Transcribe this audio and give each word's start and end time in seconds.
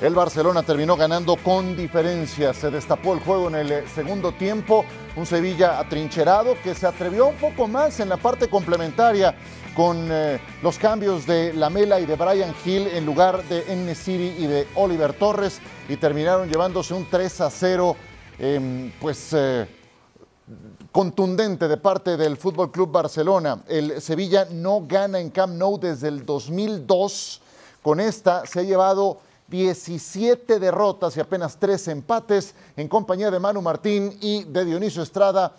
El 0.00 0.12
Barcelona 0.12 0.64
terminó 0.64 0.96
ganando 0.96 1.36
con 1.36 1.76
diferencia. 1.76 2.52
Se 2.52 2.70
destapó 2.70 3.14
el 3.14 3.20
juego 3.20 3.48
en 3.48 3.54
el 3.54 3.72
eh, 3.72 3.84
segundo 3.94 4.32
tiempo. 4.32 4.84
Un 5.16 5.24
Sevilla 5.24 5.78
atrincherado 5.78 6.56
que 6.62 6.74
se 6.74 6.86
atrevió 6.86 7.28
un 7.28 7.36
poco 7.36 7.68
más 7.68 8.00
en 8.00 8.08
la 8.08 8.16
parte 8.16 8.48
complementaria 8.48 9.36
con 9.74 10.08
eh, 10.10 10.40
los 10.62 10.78
cambios 10.78 11.26
de 11.26 11.52
Lamela 11.52 12.00
y 12.00 12.06
de 12.06 12.16
Brian 12.16 12.54
Hill 12.64 12.88
en 12.88 13.06
lugar 13.06 13.44
de 13.44 13.72
Enesiri 13.72 14.34
y 14.38 14.46
de 14.46 14.66
Oliver 14.74 15.12
Torres 15.12 15.60
y 15.88 15.96
terminaron 15.96 16.48
llevándose 16.48 16.92
un 16.92 17.08
3 17.08 17.40
a 17.42 17.50
0 17.50 17.96
em, 18.38 18.90
pues 19.00 19.32
eh, 19.32 19.66
contundente 20.90 21.68
de 21.68 21.76
parte 21.76 22.16
del 22.16 22.36
Fútbol 22.36 22.70
Club 22.72 22.90
Barcelona. 22.90 23.62
El 23.68 24.00
Sevilla 24.02 24.48
no 24.50 24.84
gana 24.86 25.20
en 25.20 25.30
Camp 25.30 25.54
Nou 25.54 25.78
desde 25.78 26.08
el 26.08 26.26
2002. 26.26 27.40
Con 27.80 28.00
esta 28.00 28.44
se 28.46 28.60
ha 28.60 28.62
llevado 28.62 29.18
17 29.48 30.58
derrotas 30.58 31.16
y 31.16 31.20
apenas 31.20 31.58
3 31.58 31.88
empates 31.88 32.54
en 32.76 32.88
compañía 32.88 33.30
de 33.30 33.38
Manu 33.38 33.60
Martín 33.62 34.16
y 34.20 34.44
de 34.44 34.64
Dionisio 34.64 35.02
Estrada 35.02 35.56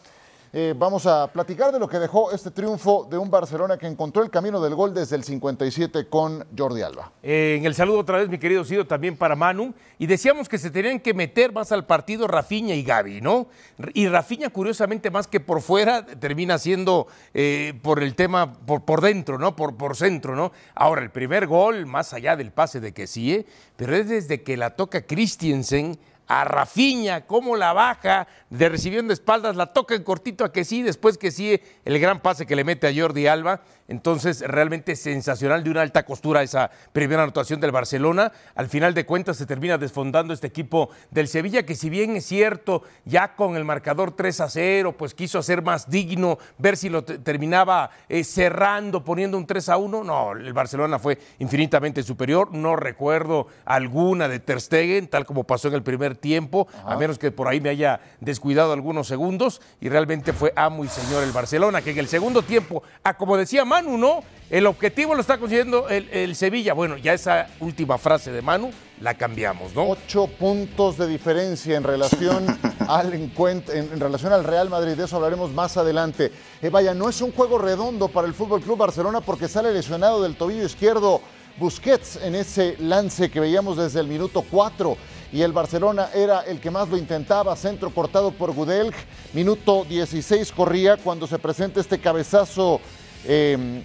eh, 0.57 0.73
vamos 0.73 1.05
a 1.05 1.27
platicar 1.33 1.73
de 1.73 1.79
lo 1.79 1.89
que 1.89 1.99
dejó 1.99 2.31
este 2.31 2.49
triunfo 2.49 3.05
de 3.11 3.17
un 3.17 3.29
Barcelona 3.29 3.77
que 3.77 3.87
encontró 3.87 4.23
el 4.23 4.29
camino 4.29 4.61
del 4.61 4.73
gol 4.73 4.93
desde 4.93 5.17
el 5.17 5.25
57 5.25 6.07
con 6.07 6.47
Jordi 6.57 6.81
Alba. 6.81 7.11
Eh, 7.21 7.57
en 7.59 7.65
el 7.65 7.75
saludo 7.75 7.99
otra 7.99 8.19
vez, 8.19 8.29
mi 8.29 8.37
querido 8.37 8.63
Sido, 8.63 8.87
también 8.87 9.17
para 9.17 9.35
Manu. 9.35 9.73
Y 9.99 10.07
decíamos 10.07 10.47
que 10.47 10.57
se 10.57 10.71
tenían 10.71 11.01
que 11.01 11.13
meter 11.13 11.51
más 11.51 11.73
al 11.73 11.85
partido 11.85 12.25
Rafiña 12.25 12.73
y 12.73 12.83
Gaby, 12.83 13.19
¿no? 13.19 13.47
Y 13.93 14.07
Rafiña, 14.07 14.49
curiosamente, 14.49 15.11
más 15.11 15.27
que 15.27 15.41
por 15.41 15.59
fuera, 15.61 16.05
termina 16.05 16.57
siendo 16.57 17.07
eh, 17.33 17.77
por 17.81 18.01
el 18.01 18.15
tema, 18.15 18.53
por, 18.53 18.85
por 18.85 19.01
dentro, 19.01 19.37
¿no? 19.37 19.57
Por, 19.57 19.75
por 19.75 19.97
centro, 19.97 20.37
¿no? 20.37 20.53
Ahora, 20.73 21.01
el 21.01 21.11
primer 21.11 21.47
gol, 21.47 21.85
más 21.85 22.13
allá 22.13 22.37
del 22.37 22.53
pase 22.53 22.79
de 22.79 22.93
que 22.93 23.07
sí, 23.07 23.45
pero 23.75 23.93
es 23.93 24.07
desde 24.07 24.41
que 24.41 24.55
la 24.55 24.69
toca 24.77 25.01
Christiansen 25.01 25.99
a 26.27 26.43
Rafiña, 26.43 27.25
cómo 27.25 27.55
la 27.55 27.73
baja 27.73 28.27
de 28.49 28.69
recibiendo 28.69 29.13
espaldas, 29.13 29.55
la 29.55 29.73
toca 29.73 29.95
en 29.95 30.03
cortito 30.03 30.43
a 30.43 30.51
que 30.51 30.65
sí, 30.65 30.81
después 30.81 31.17
que 31.17 31.31
sí, 31.31 31.59
el 31.83 31.99
gran 31.99 32.19
pase 32.19 32.45
que 32.45 32.55
le 32.55 32.63
mete 32.63 32.87
a 32.87 32.93
Jordi 32.95 33.27
Alba. 33.27 33.61
Entonces, 33.87 34.41
realmente 34.41 34.95
sensacional 34.95 35.63
de 35.63 35.69
una 35.69 35.81
alta 35.81 36.03
costura 36.03 36.41
esa 36.41 36.71
primera 36.91 37.21
anotación 37.21 37.59
del 37.59 37.71
Barcelona. 37.71 38.31
Al 38.55 38.67
final 38.67 38.95
de 38.95 39.05
cuentas, 39.05 39.37
se 39.37 39.45
termina 39.45 39.77
desfondando 39.77 40.33
este 40.33 40.47
equipo 40.47 40.89
del 41.11 41.27
Sevilla, 41.27 41.63
que 41.63 41.75
si 41.75 41.89
bien 41.91 42.15
es 42.15 42.25
cierto, 42.25 42.81
ya 43.05 43.35
con 43.35 43.55
el 43.55 43.63
marcador 43.63 44.11
3 44.15 44.41
a 44.41 44.49
0, 44.49 44.95
pues 44.97 45.13
quiso 45.13 45.37
hacer 45.37 45.61
más 45.61 45.89
digno, 45.89 46.39
ver 46.57 46.77
si 46.77 46.89
lo 46.89 47.03
terminaba 47.03 47.91
eh, 48.09 48.23
cerrando, 48.23 49.03
poniendo 49.03 49.37
un 49.37 49.45
3 49.45 49.69
a 49.69 49.77
1. 49.77 50.03
No, 50.03 50.31
el 50.31 50.53
Barcelona 50.53 50.97
fue 50.97 51.19
infinitamente 51.37 52.01
superior. 52.01 52.51
No 52.53 52.75
recuerdo 52.75 53.47
alguna 53.65 54.27
de 54.27 54.39
Ter 54.39 54.61
Stegen, 54.61 55.07
tal 55.07 55.25
como 55.25 55.43
pasó 55.43 55.67
en 55.67 55.75
el 55.75 55.83
primer 55.83 56.15
tiempo, 56.15 56.67
a 56.85 56.95
menos 56.95 57.19
que 57.19 57.31
por 57.31 57.47
ahí 57.47 57.61
me 57.61 57.69
haya 57.69 57.99
descuidado 58.19 58.73
algunos 58.73 59.07
segundos. 59.07 59.61
Y 59.79 59.89
realmente 59.89 60.33
fue 60.33 60.53
amo 60.55 60.83
y 60.83 60.87
señor 60.87 61.23
el 61.23 61.31
Barcelona, 61.31 61.83
que 61.83 61.91
en 61.91 61.99
el 61.99 62.07
segundo 62.07 62.41
tiempo, 62.41 62.81
a 63.03 63.15
como 63.15 63.37
decía 63.37 63.63
Manu, 63.75 63.97
¿no? 63.97 64.23
El 64.49 64.67
objetivo 64.67 65.15
lo 65.15 65.19
está 65.19 65.37
consiguiendo 65.37 65.89
el, 65.89 66.33
Sevilla. 66.37 66.73
Bueno, 66.73 66.95
ya 66.95 67.13
esa 67.13 67.47
última 67.59 67.97
frase 67.97 68.31
de 68.31 68.41
Manu 68.41 68.71
la 69.01 69.15
cambiamos, 69.15 69.75
¿no? 69.75 69.89
Ocho 69.89 70.27
puntos 70.27 70.97
de 70.97 71.07
diferencia 71.07 71.75
en 71.75 71.83
relación 71.83 72.45
al 72.87 73.13
encuentro, 73.13 73.75
en, 73.75 73.99
relación 73.99 74.31
al 74.31 74.45
Real 74.45 74.69
Madrid. 74.69 74.93
De 74.93 75.03
eso 75.03 75.17
hablaremos 75.17 75.51
más 75.51 75.75
adelante. 75.75 76.31
Eh, 76.61 76.69
vaya, 76.69 76.93
no 76.93 77.09
es 77.09 77.19
un 77.21 77.33
juego 77.33 77.57
redondo 77.57 78.07
para 78.07 78.27
el 78.27 78.33
Fútbol 78.33 78.61
Club 78.61 78.77
Barcelona 78.77 79.19
porque 79.19 79.49
sale 79.49 79.73
lesionado 79.73 80.23
del 80.23 80.37
tobillo 80.37 80.63
izquierdo 80.63 81.19
Busquets 81.57 82.17
en 82.23 82.35
ese 82.35 82.77
lance 82.79 83.29
que 83.29 83.41
veíamos 83.41 83.75
desde 83.75 83.99
el 83.99 84.07
minuto 84.07 84.45
4 84.49 84.95
y 85.31 85.41
el 85.41 85.51
Barcelona 85.51 86.09
era 86.13 86.41
el 86.41 86.61
que 86.61 86.71
más 86.71 86.87
lo 86.87 86.97
intentaba, 86.97 87.55
centro 87.55 87.89
cortado 87.89 88.31
por 88.31 88.53
Gudelj, 88.53 88.95
minuto 89.33 89.85
16 89.89 90.51
corría 90.51 90.97
cuando 90.97 91.27
se 91.27 91.39
presenta 91.39 91.81
este 91.81 91.99
cabezazo 91.99 92.79
Em, 93.27 93.81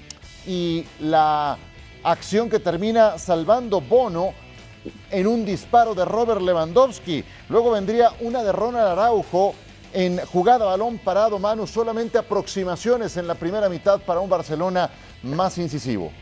y 0.46 0.84
la 1.00 1.56
acción 2.02 2.50
que 2.50 2.58
termina 2.58 3.18
salvando 3.18 3.80
Bono 3.80 4.32
en 5.10 5.26
un 5.26 5.44
disparo 5.44 5.94
de 5.94 6.04
Robert 6.04 6.40
Lewandowski. 6.40 7.24
Luego 7.48 7.70
vendría 7.70 8.12
una 8.20 8.42
de 8.42 8.52
Ronald 8.52 8.88
Araujo 8.88 9.54
en 9.92 10.18
jugada 10.26 10.66
balón 10.66 10.98
parado, 10.98 11.38
Manu, 11.38 11.66
solamente 11.66 12.18
aproximaciones 12.18 13.16
en 13.16 13.26
la 13.26 13.34
primera 13.34 13.68
mitad 13.68 14.00
para 14.00 14.20
un 14.20 14.30
Barcelona 14.30 14.90
más 15.22 15.58
incisivo. 15.58 16.12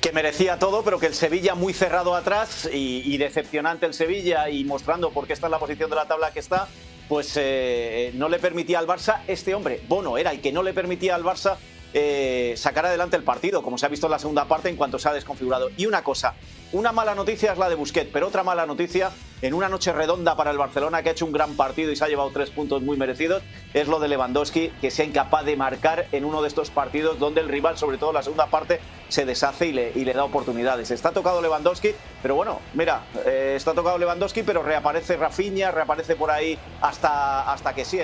Que 0.00 0.12
merecía 0.12 0.58
todo, 0.58 0.82
pero 0.82 0.98
que 0.98 1.06
el 1.06 1.14
Sevilla 1.14 1.54
muy 1.54 1.72
cerrado 1.72 2.14
atrás 2.14 2.68
y, 2.72 3.02
y 3.04 3.16
decepcionante 3.16 3.86
el 3.86 3.94
Sevilla 3.94 4.48
y 4.48 4.64
mostrando 4.64 5.10
por 5.10 5.26
qué 5.26 5.32
está 5.32 5.46
en 5.46 5.52
la 5.52 5.58
posición 5.58 5.90
de 5.90 5.96
la 5.96 6.06
tabla 6.06 6.32
que 6.32 6.40
está, 6.40 6.68
pues 7.08 7.32
eh, 7.36 8.10
no 8.14 8.28
le 8.28 8.38
permitía 8.38 8.78
al 8.78 8.86
Barça, 8.86 9.20
este 9.26 9.54
hombre, 9.54 9.80
Bono, 9.88 10.18
era 10.18 10.32
el 10.32 10.40
que 10.40 10.52
no 10.52 10.62
le 10.62 10.74
permitía 10.74 11.14
al 11.14 11.22
Barça 11.22 11.56
eh, 11.94 12.54
sacar 12.56 12.86
adelante 12.86 13.16
el 13.16 13.22
partido, 13.22 13.62
como 13.62 13.78
se 13.78 13.86
ha 13.86 13.88
visto 13.88 14.06
en 14.06 14.12
la 14.12 14.18
segunda 14.18 14.46
parte 14.46 14.68
en 14.68 14.76
cuanto 14.76 14.98
se 14.98 15.08
ha 15.08 15.12
desconfigurado. 15.12 15.70
Y 15.76 15.86
una 15.86 16.02
cosa, 16.02 16.34
una 16.72 16.92
mala 16.92 17.14
noticia 17.14 17.52
es 17.52 17.58
la 17.58 17.68
de 17.68 17.74
Busquets, 17.74 18.10
pero 18.12 18.28
otra 18.28 18.42
mala 18.42 18.66
noticia 18.66 19.10
en 19.42 19.54
una 19.54 19.68
noche 19.68 19.92
redonda 19.92 20.36
para 20.36 20.50
el 20.50 20.58
Barcelona 20.58 21.02
que 21.02 21.10
ha 21.10 21.12
hecho 21.12 21.26
un 21.26 21.32
gran 21.32 21.54
partido 21.54 21.92
y 21.92 21.96
se 21.96 22.04
ha 22.04 22.08
llevado 22.08 22.30
tres 22.30 22.50
puntos 22.50 22.82
muy 22.82 22.96
merecidos 22.96 23.42
es 23.74 23.86
lo 23.86 24.00
de 24.00 24.08
Lewandowski 24.08 24.72
que 24.80 24.90
sea 24.90 25.04
incapaz 25.04 25.44
de 25.44 25.56
marcar 25.56 26.06
en 26.12 26.24
uno 26.24 26.42
de 26.42 26.48
estos 26.48 26.70
partidos 26.70 27.18
donde 27.18 27.40
el 27.40 27.48
rival, 27.48 27.76
sobre 27.76 27.98
todo 27.98 28.12
la 28.12 28.22
segunda 28.22 28.46
parte, 28.46 28.80
se 29.08 29.24
deshace 29.24 29.68
y 29.68 29.72
le, 29.72 30.12
da 30.14 30.24
oportunidades. 30.24 30.90
Está 30.90 31.12
tocado 31.12 31.40
Lewandowski, 31.40 31.94
pero 32.22 32.34
bueno, 32.34 32.60
mira, 32.74 33.02
eh, 33.26 33.54
está 33.56 33.74
tocado 33.74 33.98
Lewandowski, 33.98 34.42
pero 34.42 34.62
reaparece 34.62 35.16
Rafinha, 35.16 35.70
reaparece 35.70 36.16
por 36.16 36.30
ahí 36.30 36.58
hasta, 36.80 37.52
hasta 37.52 37.74
que 37.74 37.84
sí. 37.84 38.00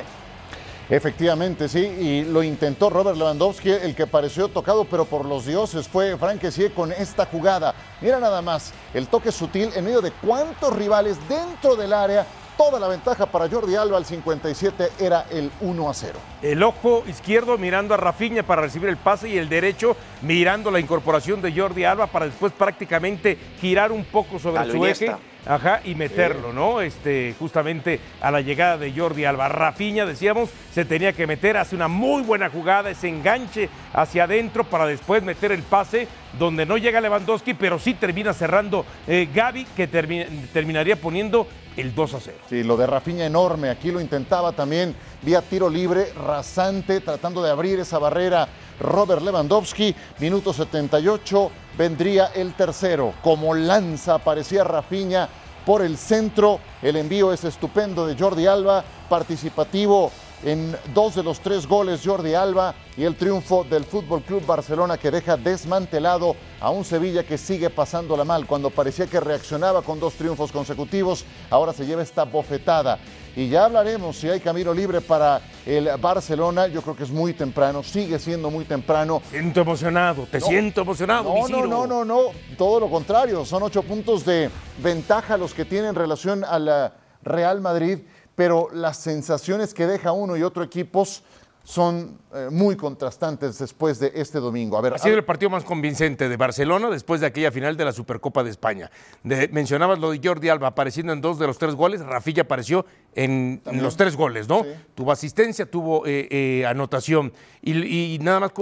Efectivamente, 0.93 1.71
sí, 1.71 1.79
y 1.79 2.23
lo 2.23 2.43
intentó 2.43 2.91
Robert 2.91 3.17
Lewandowski, 3.17 3.71
el 3.71 3.95
que 3.95 4.07
pareció 4.07 4.49
tocado, 4.49 4.85
pero 4.85 5.07
por 5.07 5.25
los 5.25 5.47
dioses 5.47 5.89
fue 5.89 6.19
Frank 6.19 6.43
con 6.75 6.93
esta 6.93 7.25
jugada. 7.25 7.75
Mira 8.03 8.21
nada 8.21 8.43
más, 8.43 8.75
el 8.93 9.07
toque 9.07 9.33
sutil 9.33 9.71
en 9.75 9.87
medio 9.87 10.03
de 10.03 10.11
cuántos 10.11 10.77
rivales 10.77 11.17
dentro 11.31 11.77
del 11.77 11.95
área 11.95 12.27
toda 12.57 12.79
la 12.79 12.89
ventaja 12.89 13.27
para 13.27 13.49
Jordi 13.49 13.77
Alba 13.77 13.97
al 13.97 14.05
57 14.05 14.91
era 15.01 15.27
el 15.31 15.51
1 15.61 15.91
a 15.91 15.95
0. 15.95 16.19
El 16.43 16.63
ojo 16.63 17.05
izquierdo 17.07 17.59
mirando 17.59 17.95
a 17.95 17.97
Rafinha 17.97 18.43
para 18.43 18.63
recibir 18.63 18.89
el 18.89 18.97
pase 18.97 19.29
y 19.29 19.39
el 19.39 19.49
derecho 19.49 19.97
mirando 20.23 20.71
la 20.71 20.81
incorporación 20.81 21.43
de 21.43 21.53
Jordi 21.53 21.85
Alba 21.85 22.07
para 22.07 22.27
después 22.27 22.53
prácticamente 22.53 23.39
girar 23.61 23.93
un 23.93 24.05
poco 24.05 24.39
sobre 24.39 24.71
su 24.71 24.85
eje 24.87 25.15
Ajá, 25.45 25.81
y 25.85 25.97
meterlo, 25.97 26.53
¿no? 26.53 26.81
Este, 26.81 27.35
justamente 27.37 27.99
a 28.21 28.31
la 28.31 28.41
llegada 28.41 28.79
de 28.79 28.93
Jordi 28.93 29.25
Alba. 29.25 29.49
Rafiña, 29.49 30.07
decíamos, 30.07 30.51
se 30.73 30.85
tenía 30.85 31.13
que 31.13 31.27
meter, 31.27 31.57
hace 31.57 31.75
una 31.75 31.89
muy 31.89 32.23
buena 32.23 32.49
jugada, 32.49 32.91
ese 32.91 33.09
enganche 33.09 33.69
hacia 33.93 34.25
adentro 34.25 34.63
para 34.63 34.87
después 34.87 35.23
meter 35.23 35.51
el 35.51 35.63
pase 35.65 36.07
donde 36.39 36.65
no 36.65 36.79
llega 36.79 37.01
Lewandowski, 37.01 37.55
pero 37.55 37.81
sí 37.81 37.95
termina 37.95 38.33
cerrando 38.33 38.87
eh, 39.09 39.29
Gaby, 39.35 39.65
que 39.77 39.89
terminaría 39.89 40.97
poniendo 40.97 41.49
el 41.77 41.95
2 41.95 42.15
a 42.15 42.21
0. 42.21 42.39
Sí, 42.49 42.63
lo 42.63 42.77
de 42.77 42.87
Rafiña 42.87 43.27
enorme, 43.27 43.71
aquí 43.71 43.91
lo 43.91 44.01
intentaba 44.01 44.53
también 44.53 44.95
vía 45.23 45.43
tiro 45.43 45.69
libre, 45.69 46.13
rasante, 46.13 47.01
tratando 47.01 47.43
de 47.43 47.51
abrir 47.51 47.81
esa 47.81 47.99
barrera 47.99 48.49
Robert 48.81 49.23
Lewandowski, 49.23 49.95
minuto 50.19 50.53
78, 50.53 51.51
vendría 51.79 52.27
el 52.35 52.55
tercero. 52.55 53.15
Como 53.23 53.55
lanza 53.55 54.15
aparecía 54.15 54.65
Rafiña 54.65 55.29
por 55.65 55.83
el 55.83 55.97
centro, 55.97 56.59
el 56.83 56.97
envío 56.97 57.33
es 57.33 57.45
estupendo 57.45 58.07
de 58.07 58.17
Jordi 58.19 58.47
Alba, 58.47 58.85
participativo 59.09 60.11
en 60.45 60.77
dos 60.93 61.15
de 61.15 61.23
los 61.23 61.41
tres 61.41 61.67
goles 61.67 62.03
Jordi 62.05 62.35
Alba 62.35 62.75
y 62.97 63.05
el 63.05 63.15
triunfo 63.17 63.65
del 63.65 63.85
Fútbol 63.85 64.23
Club 64.23 64.45
Barcelona 64.45 64.99
que 64.99 65.11
deja 65.11 65.37
desmantelado 65.37 66.37
a 66.61 66.71
un 66.71 66.85
Sevilla 66.85 67.25
que 67.25 67.39
sigue 67.39 67.71
pasándola 67.71 68.25
mal. 68.25 68.47
Cuando 68.47 68.71
parecía 68.71 69.07
que 69.07 69.21
reaccionaba 69.21 69.83
con 69.83 70.01
dos 70.01 70.15
triunfos 70.15 70.53
consecutivos, 70.53 71.25
ahora 71.51 71.73
se 71.73 71.87
lleva 71.87 72.03
esta 72.03 72.25
bofetada. 72.25 72.99
Y 73.35 73.49
ya 73.49 73.65
hablaremos 73.65 74.17
si 74.17 74.29
hay 74.29 74.41
camino 74.41 74.75
libre 74.75 75.01
para 75.01 75.41
el 75.65 75.89
Barcelona. 75.99 76.67
Yo 76.67 76.83
creo 76.83 76.97
que 76.97 77.05
es 77.05 77.11
muy 77.11 77.33
temprano, 77.33 77.83
sigue 77.83 78.19
siendo 78.19 78.51
muy 78.51 78.65
temprano. 78.65 79.23
Siento 79.31 79.63
emocionado, 79.63 80.27
te 80.31 80.41
siento 80.41 80.83
emocionado. 80.83 81.33
No, 81.33 81.49
no, 81.49 81.67
no, 81.67 81.87
no, 81.87 82.05
no, 82.05 82.21
todo 82.59 82.81
lo 82.81 82.91
contrario. 82.91 83.45
Son 83.47 83.63
ocho 83.63 83.83
puntos 83.83 84.27
de 84.27 84.51
ventaja 84.83 85.37
los 85.39 85.55
que 85.55 85.65
tienen 85.65 85.91
en 85.91 85.95
relación 85.95 86.45
al 86.45 86.93
Real 87.23 87.61
Madrid 87.61 88.01
pero 88.35 88.69
las 88.73 88.99
sensaciones 88.99 89.75
que 89.75 89.87
deja 89.87 90.13
uno 90.13 90.37
y 90.37 90.43
otro 90.43 90.63
equipos 90.63 91.23
son 91.65 92.19
eh, 92.35 92.49
muy 92.51 92.77
contrastantes 92.77 93.59
después 93.59 93.99
de 94.01 94.13
este 94.15 94.41
domingo. 94.41 94.77
A 94.77 94.81
ver, 94.81 94.95
ha 94.95 94.99
sido 94.99 95.17
el 95.17 95.25
partido 95.25 95.51
más 95.51 95.65
convincente 95.65 96.29
de 96.29 96.37
Barcelona 96.37 96.91
después 96.91 97.21
de 97.21 97.29
aquella 97.29 97.53
final 97.53 97.77
de 97.77 97.85
la 97.85 97.93
Supercopa 97.93 98.43
de 98.43 98.51
España. 98.51 98.91
mencionabas 99.23 99.99
lo 99.99 100.11
de 100.11 100.21
Jordi 100.23 100.49
Alba 100.49 100.69
apareciendo 100.69 101.13
en 101.13 101.21
dos 101.21 101.39
de 101.39 101.47
los 101.47 101.59
tres 101.59 101.75
goles, 101.75 102.05
Rafilla 102.05 102.43
apareció 102.43 102.85
en, 103.15 103.63
los 103.73 103.97
tres 103.97 104.17
goles, 104.17 104.49
¿no? 104.49 104.65
Tuvo 104.95 105.13
asistencia, 105.13 105.71
tuvo 105.71 106.07
eh, 106.07 106.27
eh, 106.31 106.67
anotación. 106.67 107.33
Y, 107.63 108.19
nada 108.21 108.41
más 108.41 108.53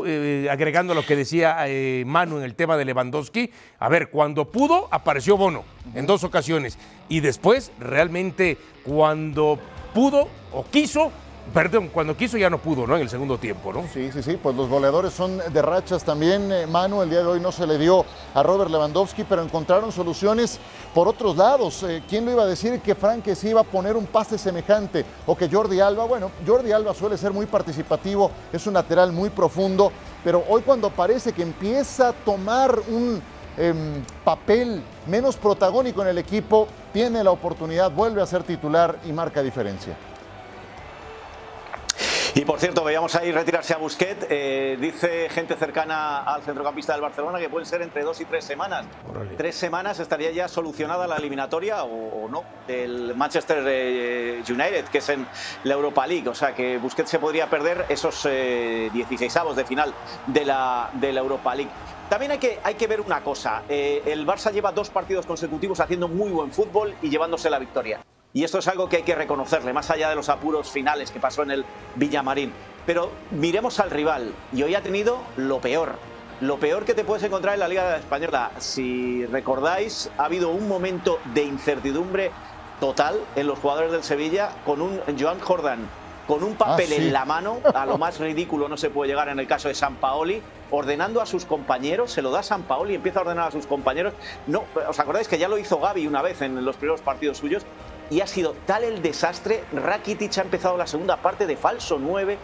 agregando 0.50 0.94
lo 0.94 1.04
que 1.06 1.16
decía 1.16 1.64
Manu 2.04 2.36
en 2.38 2.44
el 2.44 2.54
tema 2.54 2.76
de 2.76 2.84
Lewandowski, 2.84 3.50
a 3.78 3.88
ver, 3.88 4.10
cuando 4.10 4.50
pudo, 4.50 4.88
apareció 4.90 5.38
Bono 5.38 5.64
en 5.94 6.06
dos 6.06 6.22
ocasiones. 6.24 6.78
Y 7.08 7.20
después, 7.20 7.72
realmente, 7.78 8.58
cuando 8.84 9.58
pudo 9.94 10.28
o 10.52 10.64
quiso, 10.64 11.12
Perdón, 11.52 11.88
cuando 11.88 12.16
quiso 12.16 12.38
ya 12.38 12.48
no 12.48 12.58
pudo, 12.58 12.86
¿no? 12.86 12.94
En 12.94 13.02
el 13.02 13.10
segundo 13.10 13.36
tiempo, 13.36 13.72
¿no? 13.72 13.82
Sí, 13.92 14.12
sí, 14.12 14.22
sí, 14.22 14.38
pues 14.40 14.54
los 14.54 14.68
goleadores 14.68 15.12
son 15.12 15.38
de 15.38 15.62
rachas 15.62 16.04
también. 16.04 16.52
Eh, 16.52 16.68
Manu, 16.68 17.02
el 17.02 17.10
día 17.10 17.20
de 17.20 17.26
hoy 17.26 17.40
no 17.40 17.50
se 17.50 17.66
le 17.66 17.76
dio 17.76 18.04
a 18.34 18.42
Robert 18.44 18.70
Lewandowski, 18.70 19.24
pero 19.24 19.42
encontraron 19.42 19.90
soluciones 19.90 20.60
por 20.94 21.08
otros 21.08 21.36
lados. 21.36 21.82
Eh, 21.82 22.04
¿Quién 22.08 22.24
lo 22.24 22.30
iba 22.30 22.44
a 22.44 22.46
decir 22.46 22.78
que 22.80 22.94
Frank 22.94 23.26
se 23.34 23.48
iba 23.48 23.62
a 23.62 23.64
poner 23.64 23.96
un 23.96 24.06
pase 24.06 24.38
semejante? 24.38 25.04
O 25.26 25.36
que 25.36 25.48
Jordi 25.48 25.80
Alba, 25.80 26.04
bueno, 26.04 26.30
Jordi 26.46 26.70
Alba 26.70 26.94
suele 26.94 27.16
ser 27.16 27.32
muy 27.32 27.46
participativo, 27.46 28.30
es 28.52 28.64
un 28.68 28.74
lateral 28.74 29.10
muy 29.10 29.30
profundo, 29.30 29.90
pero 30.22 30.44
hoy 30.48 30.62
cuando 30.62 30.88
parece 30.90 31.32
que 31.32 31.42
empieza 31.42 32.10
a 32.10 32.12
tomar 32.12 32.78
un 32.88 33.20
em, 33.56 34.04
papel 34.22 34.84
menos 35.08 35.36
protagónico 35.36 36.00
en 36.02 36.08
el 36.08 36.18
equipo, 36.18 36.68
tiene 36.92 37.24
la 37.24 37.32
oportunidad, 37.32 37.90
vuelve 37.90 38.22
a 38.22 38.26
ser 38.26 38.44
titular 38.44 39.00
y 39.04 39.10
marca 39.10 39.42
diferencia. 39.42 39.96
Y 42.34 42.44
por 42.44 42.60
cierto, 42.60 42.84
veíamos 42.84 43.14
ahí 43.16 43.32
retirarse 43.32 43.74
a 43.74 43.78
Busquets. 43.78 44.26
Eh, 44.30 44.76
dice 44.80 45.28
gente 45.30 45.56
cercana 45.56 46.20
al 46.20 46.42
centrocampista 46.42 46.92
del 46.92 47.02
Barcelona 47.02 47.40
que 47.40 47.48
pueden 47.48 47.66
ser 47.66 47.82
entre 47.82 48.04
dos 48.04 48.20
y 48.20 48.24
tres 48.24 48.44
semanas. 48.44 48.86
Tres 49.36 49.56
semanas 49.56 49.98
estaría 49.98 50.30
ya 50.30 50.46
solucionada 50.46 51.08
la 51.08 51.16
eliminatoria 51.16 51.82
o, 51.82 52.28
no 52.28 52.44
del 52.68 53.16
Manchester 53.16 53.64
eh, 53.66 54.42
United, 54.48 54.84
que 54.84 54.98
es 54.98 55.08
en 55.08 55.26
la 55.64 55.74
Europa 55.74 56.06
League. 56.06 56.28
O 56.28 56.34
sea 56.34 56.54
que 56.54 56.78
Busquets 56.78 57.10
se 57.10 57.18
podría 57.18 57.50
perder 57.50 57.86
esos 57.88 58.22
16 58.22 59.20
eh, 59.22 59.38
avos 59.38 59.56
de 59.56 59.64
final 59.64 59.92
de 60.28 60.44
la, 60.44 60.90
de 60.94 61.12
la 61.12 61.20
Europa 61.20 61.54
League. 61.54 61.70
También 62.08 62.32
hay 62.32 62.38
que, 62.38 62.60
hay 62.62 62.74
que 62.74 62.86
ver 62.86 63.00
una 63.00 63.22
cosa. 63.22 63.62
el 63.68 64.26
Barça 64.26 64.52
lleva 64.52 64.72
dos 64.72 64.90
partidos 64.90 65.26
consecutivos 65.26 65.80
haciendo 65.80 66.06
muy 66.06 66.30
buen 66.30 66.52
fútbol 66.52 66.94
y 67.02 67.08
llevándose 67.08 67.50
la 67.50 67.58
victoria. 67.58 68.00
Y 68.32 68.44
esto 68.44 68.58
es 68.58 68.68
algo 68.68 68.88
que 68.88 68.98
hay 68.98 69.02
que 69.02 69.16
reconocerle, 69.16 69.72
más 69.72 69.90
allá 69.90 70.08
de 70.08 70.14
los 70.14 70.28
apuros 70.28 70.70
finales 70.70 71.10
que 71.10 71.18
pasó 71.18 71.42
en 71.42 71.50
el 71.50 71.64
Villamarín. 71.96 72.52
Pero 72.86 73.10
miremos 73.32 73.80
al 73.80 73.90
rival, 73.90 74.32
y 74.52 74.62
hoy 74.62 74.74
ha 74.76 74.82
tenido 74.82 75.18
lo 75.36 75.60
peor. 75.60 75.96
Lo 76.40 76.58
peor 76.58 76.84
que 76.84 76.94
te 76.94 77.04
puedes 77.04 77.24
encontrar 77.24 77.54
en 77.54 77.60
la 77.60 77.68
Liga 77.68 77.96
Española. 77.96 78.52
Si 78.58 79.26
recordáis, 79.26 80.10
ha 80.16 80.24
habido 80.24 80.50
un 80.50 80.68
momento 80.68 81.18
de 81.34 81.42
incertidumbre 81.42 82.30
total 82.78 83.20
en 83.34 83.46
los 83.46 83.58
jugadores 83.58 83.92
del 83.92 84.04
Sevilla 84.04 84.50
con 84.64 84.80
un 84.80 85.00
Joan 85.18 85.40
Jordan 85.40 85.88
con 86.30 86.44
un 86.44 86.54
papel 86.54 86.92
ah, 86.92 86.94
en 86.94 87.12
la 87.12 87.24
mano, 87.24 87.58
a 87.74 87.84
lo 87.84 87.98
más 87.98 88.20
ridículo 88.20 88.68
no 88.68 88.76
se 88.76 88.88
puede 88.88 89.08
llegar 89.08 89.28
en 89.30 89.40
el 89.40 89.48
caso 89.48 89.66
de 89.66 89.74
San 89.74 89.96
Paoli, 89.96 90.40
ordenando 90.70 91.20
a 91.20 91.26
sus 91.26 91.44
compañeros, 91.44 92.12
se 92.12 92.22
lo 92.22 92.30
da 92.30 92.44
San 92.44 92.62
Paoli 92.62 92.92
y 92.92 92.96
empieza 92.96 93.18
a 93.18 93.22
ordenar 93.22 93.48
a 93.48 93.50
sus 93.50 93.66
compañeros. 93.66 94.14
No, 94.46 94.62
¿os 94.88 95.00
acordáis 95.00 95.26
que 95.26 95.38
ya 95.38 95.48
lo 95.48 95.58
hizo 95.58 95.80
Gaby 95.80 96.06
una 96.06 96.22
vez 96.22 96.40
en 96.42 96.64
los 96.64 96.76
primeros 96.76 97.00
partidos 97.00 97.38
suyos? 97.38 97.64
Y 98.10 98.20
ha 98.20 98.26
sido 98.26 98.54
tal 98.66 98.84
el 98.84 99.00
desastre. 99.00 99.64
Rakitic 99.72 100.36
ha 100.38 100.42
empezado 100.42 100.76
la 100.76 100.86
segunda 100.86 101.16
parte 101.16 101.46
de 101.46 101.56
falso 101.56 101.98
9, 101.98 102.38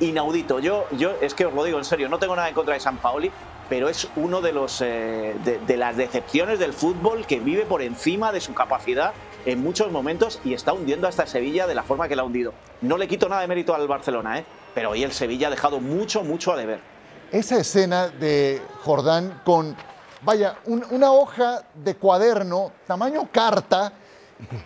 inaudito. 0.00 0.58
Yo, 0.58 0.86
yo 0.92 1.12
es 1.20 1.34
que 1.34 1.46
os 1.46 1.54
lo 1.54 1.62
digo 1.64 1.78
en 1.78 1.84
serio, 1.84 2.08
no 2.08 2.18
tengo 2.18 2.34
nada 2.34 2.48
en 2.48 2.54
contra 2.54 2.74
de 2.74 2.80
San 2.80 2.98
Paoli, 2.98 3.30
pero 3.68 3.88
es 3.88 4.08
uno 4.16 4.40
de, 4.40 4.52
los, 4.52 4.80
eh, 4.80 5.36
de, 5.44 5.76
las 5.76 5.96
decepciones 5.96 6.58
del 6.58 6.72
fútbol 6.72 7.24
que 7.26 7.38
vive 7.38 7.64
por 7.64 7.82
encima 7.82 8.32
de 8.32 8.40
su 8.40 8.52
capacidad 8.52 9.12
en 9.46 9.62
muchos 9.62 9.92
momentos 9.92 10.40
y 10.44 10.54
está 10.54 10.72
hundiendo 10.72 11.06
hasta 11.06 11.26
Sevilla 11.26 11.66
de 11.66 11.74
la 11.74 11.84
forma 11.84 12.08
que 12.08 12.16
la 12.16 12.22
ha 12.22 12.24
hundido. 12.24 12.52
No 12.80 12.98
le 12.98 13.06
quito 13.06 13.28
nada 13.28 13.42
de 13.42 13.46
mérito 13.46 13.74
al 13.74 13.86
Barcelona, 13.86 14.40
¿eh? 14.40 14.44
pero 14.74 14.90
hoy 14.90 15.04
el 15.04 15.12
Sevilla 15.12 15.46
ha 15.46 15.50
dejado 15.50 15.80
mucho, 15.80 16.24
mucho 16.24 16.52
a 16.52 16.56
deber. 16.56 16.80
Esa 17.30 17.58
escena 17.58 18.08
de 18.08 18.60
Jordán 18.82 19.40
con, 19.44 19.76
vaya, 20.22 20.56
una 20.66 21.12
hoja 21.12 21.62
de 21.72 21.94
cuaderno, 21.94 22.72
tamaño 22.88 23.28
carta, 23.30 23.92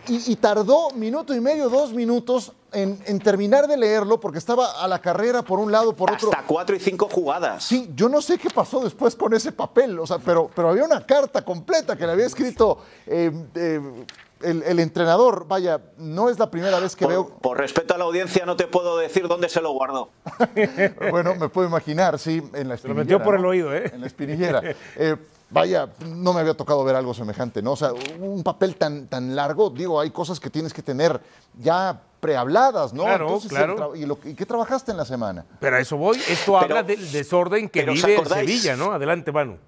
y, 0.08 0.36
tardó 0.36 0.90
minuto 0.90 1.34
y 1.34 1.40
medio, 1.40 1.68
dos 1.68 1.92
minutos 1.92 2.52
en, 2.72 3.18
terminar 3.20 3.66
de 3.66 3.76
leerlo 3.76 4.20
porque 4.20 4.38
estaba 4.38 4.82
a 4.82 4.88
la 4.88 5.00
carrera 5.00 5.42
por 5.42 5.58
un 5.58 5.70
lado, 5.70 5.94
por 5.94 6.10
otro. 6.10 6.30
Hasta 6.30 6.46
cuatro 6.46 6.76
y 6.76 6.80
cinco 6.80 7.08
jugadas. 7.10 7.64
Sí, 7.64 7.90
yo 7.94 8.08
no 8.08 8.20
sé 8.20 8.38
qué 8.38 8.50
pasó 8.50 8.80
después 8.80 9.14
con 9.16 9.32
ese 9.34 9.52
papel, 9.52 9.98
o 9.98 10.06
sea, 10.06 10.18
pero, 10.18 10.50
pero 10.54 10.70
había 10.70 10.84
una 10.84 11.04
carta 11.04 11.44
completa 11.44 11.96
que 11.96 12.06
le 12.06 12.12
había 12.12 12.26
escrito 12.26 12.78
eh, 13.06 13.30
eh, 13.54 13.80
el, 14.42 14.80
entrenador. 14.80 15.46
Vaya, 15.46 15.80
no 15.96 16.28
es 16.28 16.38
la 16.38 16.50
primera 16.50 16.78
vez 16.80 16.96
que 16.96 17.06
veo. 17.06 17.28
Por 17.28 17.58
respeto 17.58 17.94
a 17.94 17.98
la 17.98 18.04
audiencia, 18.04 18.44
no 18.46 18.56
te 18.56 18.66
puedo 18.66 18.98
decir 18.98 19.28
dónde 19.28 19.48
se 19.48 19.60
lo 19.60 19.72
guardó. 19.72 20.10
bueno, 21.10 21.34
me 21.36 21.48
puedo 21.48 21.68
imaginar, 21.68 22.18
sí, 22.18 22.42
en 22.54 22.68
la 22.68 22.74
espinillera. 22.74 22.88
lo 22.88 22.94
metió 22.94 23.22
por 23.22 23.36
el 23.36 23.44
oído, 23.44 23.74
¿eh? 23.74 23.90
En 23.94 24.00
la 24.00 24.06
espinillera. 24.06 24.62
Eh, 24.96 25.16
Vaya, 25.54 25.88
no 26.04 26.32
me 26.32 26.40
había 26.40 26.54
tocado 26.54 26.82
ver 26.82 26.96
algo 26.96 27.14
semejante, 27.14 27.62
¿no? 27.62 27.72
O 27.72 27.76
sea, 27.76 27.92
un 27.92 28.42
papel 28.42 28.74
tan, 28.74 29.06
tan 29.06 29.36
largo, 29.36 29.70
digo, 29.70 30.00
hay 30.00 30.10
cosas 30.10 30.40
que 30.40 30.50
tienes 30.50 30.74
que 30.74 30.82
tener 30.82 31.20
ya 31.56 32.02
prehabladas, 32.18 32.92
¿no? 32.92 33.04
Claro, 33.04 33.38
claro. 33.48 33.94
¿Y, 33.94 34.34
qué 34.34 34.44
trabajaste 34.46 34.90
en 34.90 34.96
la 34.96 35.04
semana? 35.04 35.44
Pero 35.60 35.76
a 35.76 35.80
eso 35.80 35.96
voy. 35.96 36.18
Esto 36.28 36.58
habla 36.58 36.82
del 36.82 37.12
desorden 37.12 37.68
que 37.68 37.84
vive 37.84 38.24
Sevilla, 38.26 38.76
¿no? 38.76 38.92
Adelante, 38.92 39.30
Manu. 39.30 39.58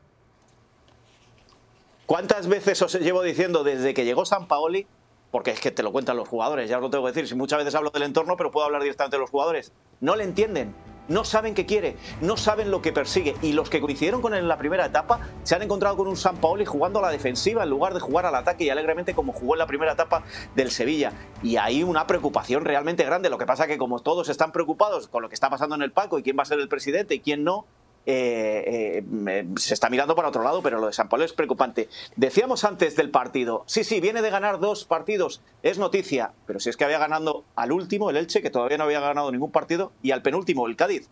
¿Cuántas 2.07 2.49
veces 2.49 2.83
os 2.83 2.95
llevo 2.95 3.23
diciendo 3.23 3.63
desde 3.63 3.95
que 3.95 4.05
llegó 4.05 4.25
San 4.25 4.49
Paoli? 4.49 4.87
Porque 5.31 5.51
es 5.51 5.61
que 5.61 5.71
te 5.71 5.83
lo 5.83 5.93
cuentan 5.93 6.17
los 6.17 6.27
jugadores, 6.29 6.69
ya 6.69 6.77
os 6.77 6.83
lo 6.83 6.91
tengo 6.91 7.05
que 7.05 7.13
decir. 7.13 7.29
Si 7.29 7.35
muchas 7.35 7.59
veces 7.59 7.75
hablo 7.75 7.91
del 7.91 8.03
entorno, 8.03 8.37
pero 8.37 8.51
puedo 8.51 8.67
hablar 8.67 8.83
directamente 8.83 9.17
de 9.17 9.21
los 9.21 9.31
jugadores. 9.31 9.73
No 10.01 10.17
le 10.17 10.25
entienden 10.25 10.75
no 11.09 11.25
saben 11.25 11.55
qué 11.55 11.67
quiere, 11.67 11.97
no 12.21 12.37
saben 12.37 12.71
lo 12.71 12.83
que 12.83 12.93
persigue. 12.93 13.35
Y 13.43 13.53
los 13.53 13.71
que 13.71 13.81
coincidieron 13.81 14.23
con 14.23 14.35
él 14.35 14.41
en 14.41 14.49
la 14.49 14.59
primera 14.59 14.87
etapa 14.87 15.21
se 15.43 15.55
han 15.55 15.63
encontrado 15.63 15.97
con 15.97 16.09
un 16.09 16.17
San 16.17 16.37
Paoli 16.37 16.65
jugando 16.65 16.99
a 16.99 17.03
la 17.03 17.11
defensiva 17.11 17.63
en 17.63 17.71
lugar 17.71 17.95
de 17.95 18.01
jugar 18.01 18.27
al 18.27 18.35
ataque 18.35 18.65
y 18.65 18.71
alegremente 18.71 19.15
como 19.15 19.33
jugó 19.33 19.55
en 19.55 19.61
la 19.61 19.67
primera 19.67 19.93
etapa 19.93 20.25
del 20.55 20.71
Sevilla. 20.71 21.13
Y 21.43 21.57
hay 21.57 21.83
una 21.83 22.07
preocupación 22.07 22.65
realmente 22.65 23.05
grande. 23.05 23.31
Lo 23.31 23.39
que 23.39 23.47
pasa 23.47 23.67
que 23.67 23.79
como 23.79 24.01
todos 24.01 24.29
están 24.29 24.53
preocupados 24.53 25.09
con 25.09 25.23
lo 25.23 25.29
que 25.29 25.35
está 25.35 25.51
pasando 25.51 25.75
en 25.75 25.83
el 25.83 25.93
Paco 25.93 26.19
y 26.19 26.23
quién 26.23 26.39
va 26.39 26.43
a 26.43 26.47
ser 26.47 26.61
el 26.61 26.69
presidente 26.69 27.15
y 27.15 27.21
quién 27.21 27.45
no, 27.45 27.67
eh, 28.07 29.05
eh, 29.29 29.47
se 29.57 29.75
está 29.75 29.91
mirando 29.91 30.15
para 30.15 30.29
otro 30.29 30.43
lado, 30.43 30.63
pero 30.63 30.81
lo 30.81 30.87
de 30.87 30.93
San 30.93 31.09
Paulo 31.09 31.25
es 31.25 31.33
preocupante. 31.33 31.89
Decíamos 32.17 32.65
antes 32.65 32.97
del 32.97 33.11
partido, 33.11 33.65
sí, 33.67 33.85
sí, 33.85 34.01
viene 34.01 34.23
de 34.23 34.31
ganar 34.31 34.61
dos 34.61 34.85
partidos, 34.85 35.43
es 35.63 35.79
noticia, 35.79 36.33
pero 36.47 36.61
si 36.61 36.71
es 36.71 36.77
que 36.77 36.85
había 36.85 36.99
ganado 36.99 37.45
al 37.57 37.73
último, 37.73 38.11
el 38.11 38.17
Elche, 38.17 38.43
que 38.43 38.51
todavía 38.51 38.79
no 38.79 38.85
había 38.85 39.01
ganado 39.01 39.31
ningún 39.33 39.51
partido, 39.51 39.93
y 40.03 40.13
al 40.13 40.23
penúltimo, 40.23 40.67
el 40.67 40.77
Cádiz. 40.77 41.09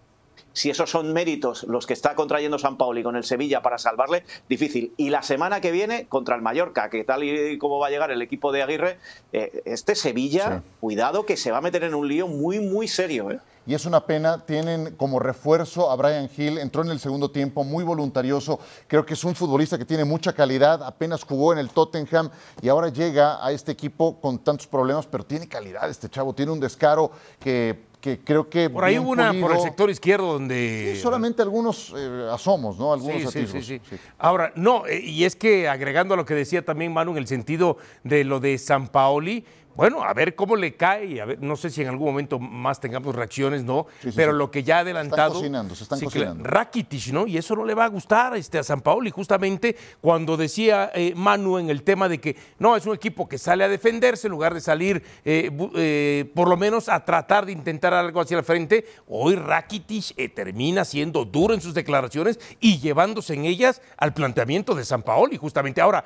Si 0.52 0.70
esos 0.70 0.88
son 0.88 1.12
méritos 1.12 1.64
los 1.64 1.85
que 1.87 1.93
está 1.93 2.14
contrayendo 2.14 2.58
San 2.61 2.76
Pauli 2.76 3.03
con 3.03 3.17
el 3.17 3.24
Sevilla 3.24 3.60
para 3.60 3.77
salvarle, 3.77 4.24
difícil. 4.48 4.93
Y 4.96 5.10
la 5.10 5.22
semana 5.22 5.60
que 5.60 5.72
viene 5.72 6.06
contra 6.06 6.36
el 6.36 6.43
Mallorca, 6.43 6.91
que 6.91 7.03
tal 7.03 7.24
y 7.24 7.58
como 7.58 7.81
va 7.81 7.89
a 7.89 7.91
llegar 7.91 8.13
el 8.13 8.22
equipo 8.22 8.53
de 8.53 8.63
Aguirre, 8.63 8.98
eh, 9.32 9.63
este 9.65 9.96
Sevilla, 9.96 10.63
cuidado 10.81 11.27
que 11.27 11.36
se 11.36 11.51
va 11.51 11.58
a 11.58 11.60
meter 11.60 11.82
en 11.82 11.94
un 11.94 12.06
lío 12.06 12.29
muy, 12.29 12.60
muy 12.60 12.86
serio. 12.86 13.32
¿eh? 13.32 13.41
Y 13.66 13.74
es 13.74 13.86
una 13.86 14.04
pena. 14.06 14.44
Tienen 14.44 14.94
como 14.96 15.18
refuerzo 15.18 15.90
a 15.90 15.96
Brian 15.96 16.28
Hill, 16.36 16.58
entró 16.58 16.82
en 16.82 16.90
el 16.90 17.00
segundo 17.00 17.30
tiempo, 17.30 17.64
muy 17.64 17.84
voluntarioso. 17.84 18.58
Creo 18.86 19.04
que 19.04 19.14
es 19.14 19.24
un 19.24 19.34
futbolista 19.34 19.78
que 19.78 19.84
tiene 19.84 20.04
mucha 20.04 20.32
calidad, 20.32 20.82
apenas 20.82 21.24
jugó 21.24 21.52
en 21.52 21.58
el 21.58 21.70
Tottenham 21.70 22.30
y 22.62 22.68
ahora 22.68 22.88
llega 22.88 23.44
a 23.44 23.52
este 23.52 23.72
equipo 23.72 24.20
con 24.20 24.38
tantos 24.38 24.66
problemas, 24.66 25.06
pero 25.06 25.24
tiene 25.24 25.48
calidad 25.48 25.88
este 25.88 26.08
chavo, 26.08 26.34
tiene 26.34 26.52
un 26.52 26.60
descaro 26.60 27.10
que 27.38 27.94
que 28.04 28.20
creo 28.20 28.50
que. 28.50 28.68
Por 28.68 28.84
ahí 28.84 28.98
hubo 28.98 29.12
una 29.12 29.32
por 29.40 29.52
el 29.52 29.60
sector 29.60 29.88
izquierdo 29.88 30.34
donde. 30.34 30.98
solamente 31.02 31.40
algunos 31.40 31.90
eh, 31.96 32.28
asomos, 32.30 32.78
¿no? 32.78 32.92
Algunos 32.92 33.32
sí, 33.32 33.46
sí, 33.46 33.62
sí, 33.62 33.80
Ahora, 34.18 34.52
no, 34.56 34.86
eh, 34.86 35.00
y 35.00 35.24
es 35.24 35.34
que 35.34 35.70
agregando 35.70 36.12
a 36.12 36.16
lo 36.18 36.26
que 36.26 36.34
decía 36.34 36.62
también 36.62 36.92
Manu 36.92 37.12
en 37.12 37.16
el 37.16 37.26
sentido 37.26 37.78
de 38.02 38.24
lo 38.24 38.40
de 38.40 38.58
San 38.58 38.88
Paoli, 38.88 39.46
bueno, 39.76 40.04
a 40.04 40.12
ver 40.14 40.34
cómo 40.34 40.56
le 40.56 40.74
cae, 40.74 41.20
a 41.20 41.24
ver, 41.24 41.43
no 41.43 41.56
sé 41.56 41.70
si 41.70 41.82
en 41.82 41.88
algún 41.88 42.06
momento 42.06 42.38
más 42.38 42.81
tengamos 42.81 43.14
reacciones, 43.14 43.64
¿no? 43.64 43.86
pero 44.14 44.32
lo 44.32 44.50
que 44.50 44.62
ya 44.62 44.78
ha 44.78 44.81
adelantado. 44.81 45.16
Se 45.16 45.24
están 45.24 45.40
cocinando, 45.40 45.74
se 45.74 45.82
están 45.82 46.00
cocinando. 46.00 46.44
Rakitic, 46.44 47.12
¿no? 47.12 47.26
Y 47.26 47.36
eso 47.36 47.56
no 47.56 47.64
le 47.64 47.74
va 47.74 47.84
a 47.84 47.88
gustar 47.88 48.36
este, 48.36 48.58
a 48.58 48.62
San 48.62 48.81
Paolo. 48.81 49.08
Y 49.08 49.10
justamente 49.10 49.76
cuando 50.00 50.36
decía 50.36 50.90
eh, 50.94 51.12
Manu 51.16 51.58
en 51.58 51.70
el 51.70 51.82
tema 51.82 52.08
de 52.08 52.20
que 52.20 52.36
no, 52.58 52.76
es 52.76 52.86
un 52.86 52.94
equipo 52.94 53.28
que 53.28 53.38
sale 53.38 53.64
a 53.64 53.69
defenderse 53.69 54.26
en 54.26 54.32
lugar 54.32 54.54
de 54.54 54.60
salir, 54.60 55.02
eh, 55.24 55.50
eh, 55.76 56.31
por 56.34 56.48
lo 56.48 56.56
menos 56.56 56.88
a 56.88 57.04
tratar 57.04 57.46
de 57.46 57.52
intentar 57.52 57.94
algo 57.94 58.20
hacia 58.20 58.38
el 58.38 58.44
frente, 58.44 58.86
hoy 59.08 59.34
Rakitic 59.34 60.34
termina 60.34 60.84
siendo 60.84 61.24
duro 61.24 61.54
en 61.54 61.60
sus 61.60 61.74
declaraciones 61.74 62.38
y 62.60 62.78
llevándose 62.78 63.34
en 63.34 63.44
ellas 63.44 63.82
al 63.96 64.14
planteamiento 64.14 64.74
de 64.74 64.84
San 64.84 65.02
Paolo. 65.02 65.34
Y 65.34 65.36
justamente 65.36 65.81
ahora, 65.81 66.04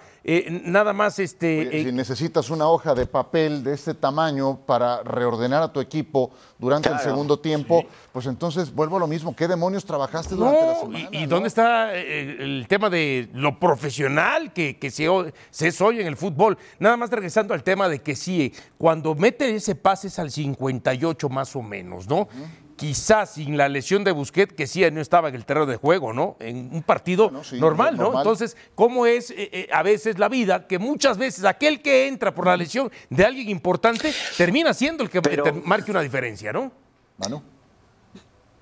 nada 0.64 0.92
más 0.92 1.18
este. 1.18 1.84
si 1.84 1.92
necesitas 1.92 2.50
una 2.50 2.68
hoja 2.68 2.94
de 2.94 3.06
papel 3.06 3.57
de 3.62 3.74
este 3.74 3.94
tamaño 3.94 4.58
para 4.66 5.02
reordenar 5.02 5.62
a 5.62 5.72
tu 5.72 5.80
equipo 5.80 6.30
durante 6.58 6.88
el 6.88 6.98
segundo 6.98 7.38
tiempo, 7.38 7.84
pues 8.12 8.26
entonces 8.26 8.74
vuelvo 8.74 8.96
a 8.96 9.00
lo 9.00 9.06
mismo. 9.06 9.34
¿Qué 9.34 9.48
demonios 9.48 9.84
trabajaste 9.84 10.34
durante 10.34 10.66
la 10.66 10.74
semana? 10.74 11.08
¿Y, 11.12 11.26
dónde 11.26 11.48
está 11.48 11.94
eh, 11.94 12.36
el 12.40 12.66
tema 12.68 12.90
de 12.90 13.28
lo 13.32 13.58
profesional 13.58 14.52
que, 14.52 14.78
que 14.78 14.90
se, 14.90 15.08
se, 15.50 15.68
es 15.68 15.80
hoy 15.80 16.00
en 16.00 16.06
el 16.06 16.16
fútbol? 16.16 16.58
Nada 16.78 16.96
más 16.96 17.10
regresando 17.10 17.54
al 17.54 17.62
tema 17.62 17.88
de 17.88 18.00
que 18.00 18.16
sí, 18.16 18.52
cuando 18.76 19.14
mete 19.14 19.54
ese 19.54 19.74
pase 19.74 20.08
es 20.08 20.18
al 20.18 20.30
58 20.30 21.28
más 21.28 21.54
o 21.56 21.62
menos, 21.62 22.08
¿no? 22.08 22.28
Quizás 22.78 23.34
sin 23.34 23.56
la 23.56 23.68
lesión 23.68 24.04
de 24.04 24.12
Busquets, 24.12 24.54
que 24.54 24.66
sí 24.66 24.88
no 24.90 25.00
estaba 25.00 25.28
en 25.28 25.34
el 25.34 25.44
terreno 25.44 25.66
de 25.66 25.76
juego, 25.76 26.12
¿no? 26.12 26.36
En 26.38 26.70
un 26.72 26.82
partido 26.82 27.30
normal, 27.54 27.96
¿no? 27.96 28.16
Entonces, 28.16 28.56
¿cómo 28.74 29.04
es 29.04 29.30
eh, 29.32 29.50
eh, 29.52 29.68
a 29.72 29.82
veces 29.82 30.18
la 30.18 30.28
vida 30.28 30.66
que 30.66 30.78
muchas 30.78 31.18
veces 31.18 31.44
aquel 31.44 31.82
que 31.82 32.06
entra 32.06 32.32
por 32.32 32.46
la 32.46 32.56
lesión 32.56 32.90
de 33.10 33.24
alguien 33.24 33.48
importante 33.48 34.14
termina 34.36 34.72
siendo 34.72 35.02
el 35.02 35.10
que 35.10 35.20
marque 35.64 35.90
una 35.90 36.00
diferencia, 36.00 36.52
¿no? 36.52 36.70
Manu. 37.18 37.42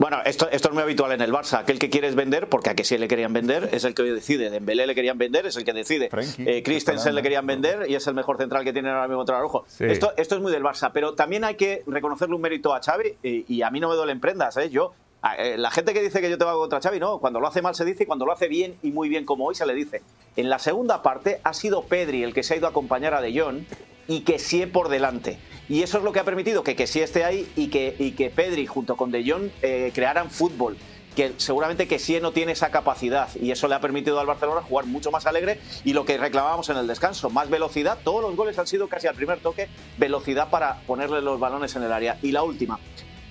Bueno, 0.08 0.22
esto, 0.24 0.48
esto 0.52 0.68
es 0.68 0.74
muy 0.74 0.84
habitual 0.84 1.10
en 1.10 1.20
el 1.20 1.32
Barça. 1.32 1.58
Aquel 1.58 1.80
que 1.80 1.90
quieres 1.90 2.14
vender, 2.14 2.48
porque 2.48 2.70
a 2.70 2.76
que 2.76 2.84
sí 2.84 2.96
le 2.96 3.08
querían 3.08 3.32
vender, 3.32 3.70
es 3.72 3.82
el 3.82 3.92
que 3.92 4.04
decide. 4.04 4.50
Dembélé 4.50 4.86
le 4.86 4.94
querían 4.94 5.18
vender, 5.18 5.46
es 5.46 5.56
el 5.56 5.64
que 5.64 5.72
decide. 5.72 6.10
Eh, 6.38 6.62
Christensen 6.62 7.12
le 7.12 7.22
querían 7.22 7.44
vender 7.44 7.90
y 7.90 7.96
es 7.96 8.06
el 8.06 8.14
mejor 8.14 8.36
central 8.36 8.62
que 8.62 8.72
tiene 8.72 8.88
ahora 8.88 9.08
mismo 9.08 9.24
contra 9.24 9.40
el 9.40 9.90
Esto, 9.90 10.12
esto 10.16 10.36
es 10.36 10.40
muy 10.40 10.52
del 10.52 10.62
Barça, 10.62 10.92
pero 10.94 11.14
también 11.14 11.42
hay 11.42 11.56
que 11.56 11.82
reconocerle 11.88 12.36
un 12.36 12.40
mérito 12.40 12.72
a 12.72 12.80
Xavi 12.80 13.16
y, 13.24 13.62
a 13.62 13.70
mí 13.72 13.80
no 13.80 13.88
me 13.88 13.96
duelen 13.96 14.20
prendas. 14.20 14.56
¿eh? 14.58 14.70
Yo, 14.70 14.92
eh, 15.40 15.56
la 15.58 15.72
gente 15.72 15.92
que 15.92 16.00
dice 16.00 16.20
que 16.20 16.30
yo 16.30 16.38
te 16.38 16.44
hago 16.44 16.60
contra 16.60 16.80
Xavi, 16.80 17.00
no. 17.00 17.18
Cuando 17.18 17.40
lo 17.40 17.48
hace 17.48 17.60
mal 17.60 17.74
se 17.74 17.84
dice 17.84 18.04
y 18.04 18.06
cuando 18.06 18.26
lo 18.26 18.32
hace 18.32 18.46
bien 18.46 18.76
y 18.84 18.92
muy 18.92 19.08
bien 19.08 19.24
como 19.24 19.46
hoy 19.46 19.56
se 19.56 19.66
le 19.66 19.74
dice. 19.74 20.02
En 20.36 20.48
la 20.48 20.60
segunda 20.60 21.02
parte 21.02 21.40
ha 21.42 21.52
sido 21.52 21.82
Pedri 21.82 22.22
el 22.22 22.32
que 22.32 22.44
se 22.44 22.54
ha 22.54 22.56
ido 22.58 22.68
a 22.68 22.70
acompañar 22.70 23.12
a 23.12 23.20
De 23.20 23.36
Jong 23.36 23.64
y 24.06 24.20
que 24.20 24.38
sí 24.38 24.66
por 24.66 24.88
delante. 24.88 25.40
Y 25.68 25.82
eso 25.82 25.98
es 25.98 26.04
lo 26.04 26.12
que 26.12 26.20
ha 26.20 26.24
permitido 26.24 26.62
que, 26.62 26.76
que 26.76 26.86
sí 26.86 27.00
esté 27.00 27.24
ahí 27.24 27.48
y 27.56 27.68
que, 27.68 27.96
y 27.98 28.12
que 28.12 28.30
Pedri 28.30 28.66
junto 28.66 28.96
con 28.96 29.10
De 29.10 29.28
Jong 29.28 29.50
eh, 29.62 29.90
crearan 29.94 30.30
fútbol 30.30 30.76
que 31.16 31.32
seguramente 31.38 31.88
que 31.88 31.98
sí 31.98 32.18
no 32.20 32.30
tiene 32.30 32.52
esa 32.52 32.70
capacidad 32.70 33.28
y 33.34 33.50
eso 33.50 33.66
le 33.66 33.74
ha 33.74 33.80
permitido 33.80 34.20
al 34.20 34.26
Barcelona 34.26 34.60
jugar 34.60 34.84
mucho 34.84 35.10
más 35.10 35.26
alegre 35.26 35.58
y 35.82 35.94
lo 35.94 36.04
que 36.04 36.18
reclamábamos 36.18 36.68
en 36.68 36.76
el 36.76 36.86
descanso, 36.86 37.30
más 37.30 37.48
velocidad, 37.48 37.98
todos 38.04 38.20
los 38.20 38.36
goles 38.36 38.58
han 38.58 38.66
sido 38.66 38.86
casi 38.88 39.06
al 39.06 39.14
primer 39.14 39.40
toque, 39.40 39.68
velocidad 39.96 40.50
para 40.50 40.82
ponerle 40.82 41.22
los 41.22 41.40
balones 41.40 41.74
en 41.74 41.82
el 41.82 41.92
área. 41.92 42.18
Y 42.22 42.32
la 42.32 42.42
última, 42.42 42.78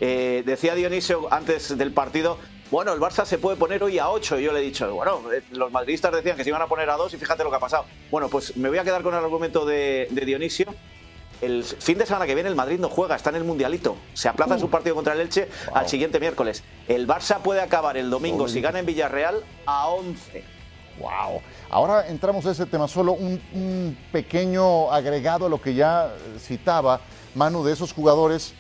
eh, 0.01 0.41
decía 0.45 0.73
Dionisio 0.73 1.31
antes 1.31 1.77
del 1.77 1.93
partido, 1.93 2.39
bueno, 2.71 2.91
el 2.91 2.99
Barça 2.99 3.23
se 3.23 3.37
puede 3.37 3.55
poner 3.55 3.83
hoy 3.83 3.99
a 3.99 4.09
8. 4.09 4.39
Y 4.39 4.43
yo 4.43 4.51
le 4.51 4.59
he 4.59 4.63
dicho, 4.63 4.91
bueno, 4.91 5.21
eh, 5.31 5.43
los 5.51 5.71
madridistas 5.71 6.11
decían 6.11 6.35
que 6.35 6.43
se 6.43 6.49
iban 6.49 6.63
a 6.63 6.67
poner 6.67 6.89
a 6.89 6.95
2 6.95 7.13
y 7.13 7.17
fíjate 7.17 7.43
lo 7.43 7.51
que 7.51 7.57
ha 7.57 7.59
pasado. 7.59 7.85
Bueno, 8.09 8.27
pues 8.27 8.57
me 8.57 8.69
voy 8.69 8.79
a 8.79 8.83
quedar 8.83 9.03
con 9.03 9.13
el 9.13 9.23
argumento 9.23 9.63
de 9.65 10.07
Dionisio 10.11 10.73
el 11.41 11.63
fin 11.63 11.97
de 11.97 12.05
semana 12.05 12.25
que 12.25 12.35
viene 12.35 12.49
el 12.49 12.55
Madrid 12.55 12.79
no 12.79 12.89
juega, 12.89 13.15
está 13.15 13.29
en 13.29 13.37
el 13.37 13.43
Mundialito. 13.43 13.97
Se 14.13 14.29
aplaza 14.29 14.55
uh. 14.55 14.59
su 14.59 14.69
partido 14.69 14.95
contra 14.95 15.13
el 15.13 15.21
Elche 15.21 15.49
al 15.73 15.87
siguiente 15.87 16.19
miércoles. 16.19 16.63
El 16.87 17.07
Barça 17.07 17.39
puede 17.39 17.61
acabar 17.61 17.97
el 17.97 18.09
domingo, 18.09 18.47
si 18.47 18.61
gana 18.61 18.79
en 18.79 18.85
Villarreal, 18.85 19.43
a 19.65 19.87
11. 19.87 20.43
Wow. 20.99 21.41
Ahora 21.69 22.07
entramos 22.07 22.45
a 22.45 22.51
ese 22.51 22.65
tema, 22.65 22.87
solo 22.87 23.13
un 23.13 23.97
pequeño 24.11 24.91
agregado 24.91 25.47
a 25.47 25.49
lo 25.49 25.61
que 25.61 25.73
ya 25.73 26.13
citaba 26.39 27.01
Manu 27.33 27.63
de 27.65 27.73
esos 27.73 27.91
jugadores 27.91 28.53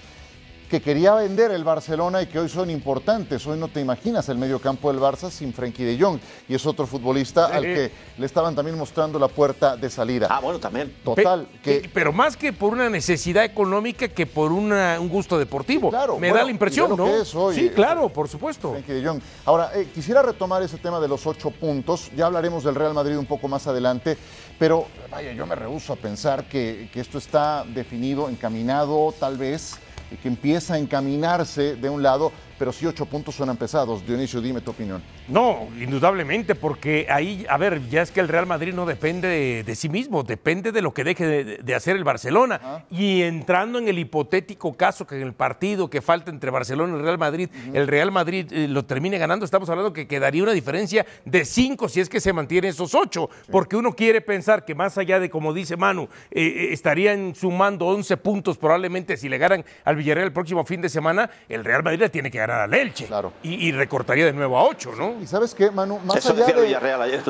que 0.69 0.81
quería 0.81 1.13
vender 1.13 1.51
el 1.51 1.63
Barcelona 1.63 2.21
y 2.21 2.27
que 2.27 2.39
hoy 2.39 2.49
son 2.49 2.69
importantes. 2.69 3.45
Hoy 3.47 3.59
no 3.59 3.67
te 3.67 3.81
imaginas 3.81 4.27
el 4.29 4.37
medio 4.37 4.59
campo 4.59 4.91
del 4.91 5.01
Barça 5.01 5.29
sin 5.29 5.53
Frenkie 5.53 5.83
de 5.83 5.99
Jong 5.99 6.19
y 6.47 6.55
es 6.55 6.65
otro 6.65 6.87
futbolista 6.87 7.47
al 7.47 7.63
que 7.63 7.91
le 8.17 8.25
estaban 8.25 8.55
también 8.55 8.77
mostrando 8.77 9.19
la 9.19 9.27
puerta 9.27 9.77
de 9.77 9.89
salida. 9.89 10.27
Ah, 10.29 10.39
bueno, 10.39 10.59
también. 10.59 10.93
Total. 11.03 11.47
que... 11.63 11.89
Pero 11.93 12.11
más 12.11 12.35
que 12.35 12.53
por 12.53 12.73
una 12.73 12.89
necesidad 12.89 13.43
económica 13.43 14.07
que 14.07 14.25
por 14.25 14.51
un 14.51 14.73
gusto 15.09 15.37
deportivo. 15.37 15.89
Claro, 15.89 16.19
Me 16.19 16.31
da 16.31 16.43
la 16.43 16.51
impresión, 16.51 16.95
¿no? 16.97 17.07
sí, 17.53 17.69
claro, 17.69 18.09
por 18.09 18.27
supuesto. 18.27 18.71
Frenkie 18.71 18.93
de 18.93 19.07
Jong. 19.07 19.21
Ahora, 19.45 19.71
eh, 19.75 19.87
quisiera 19.93 20.21
retomar 20.21 20.63
ese 20.63 20.77
tema 20.77 20.99
de 20.99 21.07
los 21.07 21.25
ocho 21.27 21.51
puntos. 21.51 22.11
Ya 22.15 22.25
hablaremos 22.25 22.63
del 22.63 22.75
Real 22.75 22.93
Madrid 22.93 23.17
un 23.17 23.25
poco 23.25 23.47
más 23.47 23.67
adelante. 23.67 24.17
Pero, 24.57 24.87
vaya, 25.11 25.33
yo 25.33 25.45
me 25.45 25.55
rehuso 25.55 25.93
a 25.93 25.95
pensar 25.95 26.45
que, 26.45 26.89
que 26.91 27.01
esto 27.01 27.17
está 27.17 27.65
definido, 27.67 28.29
encaminado, 28.29 29.13
tal 29.19 29.37
vez 29.37 29.77
que 30.21 30.27
empieza 30.27 30.75
a 30.75 30.79
encaminarse 30.79 31.75
de 31.75 31.89
un 31.89 32.03
lado 32.03 32.31
pero 32.57 32.71
sí 32.71 32.85
ocho 32.85 33.05
puntos 33.05 33.35
suenan 33.35 33.57
pesados. 33.57 34.05
Dionisio, 34.05 34.41
dime 34.41 34.61
tu 34.61 34.71
opinión. 34.71 35.01
No, 35.27 35.67
indudablemente, 35.79 36.55
porque 36.55 37.07
ahí, 37.09 37.45
a 37.49 37.57
ver, 37.57 37.87
ya 37.89 38.01
es 38.01 38.11
que 38.11 38.19
el 38.19 38.27
Real 38.27 38.45
Madrid 38.45 38.73
no 38.73 38.85
depende 38.85 39.63
de, 39.65 39.75
sí 39.75 39.89
mismo, 39.89 40.23
depende 40.23 40.71
de 40.71 40.81
lo 40.81 40.93
que 40.93 41.03
deje 41.03 41.43
de, 41.61 41.75
hacer 41.75 41.95
el 41.95 42.03
Barcelona. 42.03 42.85
Y 42.89 43.23
entrando 43.23 43.79
en 43.79 43.87
el 43.87 43.99
hipotético 43.99 44.73
caso 44.73 45.05
que 45.05 45.15
en 45.15 45.23
el 45.23 45.33
partido 45.33 45.89
que 45.89 46.01
falta 46.01 46.31
entre 46.31 46.51
Barcelona 46.51 46.93
y 46.93 46.97
el 46.97 47.03
Real 47.03 47.17
Madrid, 47.17 47.49
el 47.73 47.87
Real 47.87 48.11
Madrid 48.11 48.47
eh, 48.51 48.67
lo 48.67 48.85
termine 48.85 49.17
ganando, 49.17 49.45
estamos 49.45 49.69
hablando 49.69 49.91
que 49.91 50.07
quedaría 50.07 50.43
una 50.43 50.53
diferencia 50.53 51.05
de 51.25 51.43
cinco 51.43 51.89
si 51.89 51.99
es 51.99 52.09
que 52.09 52.19
se 52.19 52.33
mantiene 52.33 52.69
esos 52.69 52.95
ocho, 52.95 53.29
porque 53.51 53.75
uno 53.75 53.93
quiere 53.93 54.21
pensar 54.21 54.63
que 54.63 54.75
más 54.75 54.97
allá 54.97 55.19
de, 55.19 55.29
como 55.29 55.53
dice 55.53 55.75
Manu, 55.75 56.03
eh, 56.31 56.41
eh, 56.45 56.69
estarían 56.71 57.35
sumando 57.35 57.87
11 57.87 58.17
puntos 58.17 58.57
probablemente 58.57 59.17
si 59.17 59.27
le 59.29 59.37
ganan 59.37 59.65
al 59.83 59.95
Villarreal 59.95 60.27
el 60.27 60.33
próximo 60.33 60.65
fin 60.65 60.81
de 60.81 60.89
semana, 60.89 61.29
el 61.49 61.63
Real 61.65 61.83
Madrid 61.83 61.99
le 61.99 62.09
tiene 62.09 62.31
que 62.31 62.37
ganar 62.37 62.44
al 62.51 62.73
Elche. 62.73 63.07
Claro. 63.07 63.33
Y, 63.43 63.71
recortaría 63.71 64.25
de 64.25 64.33
nuevo 64.33 64.57
a 64.57 64.63
8, 64.63 64.91
¿no? 64.97 65.21
Y 65.21 65.27
sabes 65.27 65.53
qué, 65.53 65.71
Manu, 65.71 65.99
más 65.99 66.25
allá, 66.25 66.47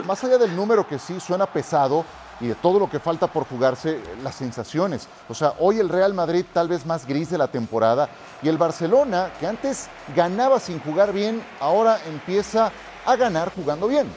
más 0.06 0.24
allá 0.24 0.38
del 0.38 0.56
número 0.56 0.88
que 0.88 1.00
sí 1.00 1.20
suena 1.20 1.46
pesado 1.46 2.06
y 2.40 2.48
de 2.48 2.56
todo 2.56 2.80
lo 2.80 2.90
que 2.90 3.00
falta 3.00 3.28
por 3.28 3.46
jugarse, 3.48 4.00
las 4.24 4.36
sensaciones. 4.36 5.08
O 5.30 5.34
sea, 5.34 5.54
hoy 5.60 5.80
el 5.80 5.90
Real 5.90 6.14
Madrid 6.14 6.46
tal 6.54 6.68
vez 6.68 6.86
más 6.86 7.08
gris 7.08 7.30
de 7.30 7.38
la 7.38 7.48
temporada 7.48 8.10
y 8.42 8.50
el 8.50 8.58
Barcelona, 8.58 9.32
que 9.40 9.48
antes 9.48 9.88
ganaba 10.16 10.60
sin 10.60 10.80
jugar 10.80 11.14
bien, 11.14 11.44
ahora 11.60 12.00
empieza 12.08 12.72
a 13.06 13.16
ganar 13.16 13.52
jugando 13.54 13.88
bien. 13.88 14.08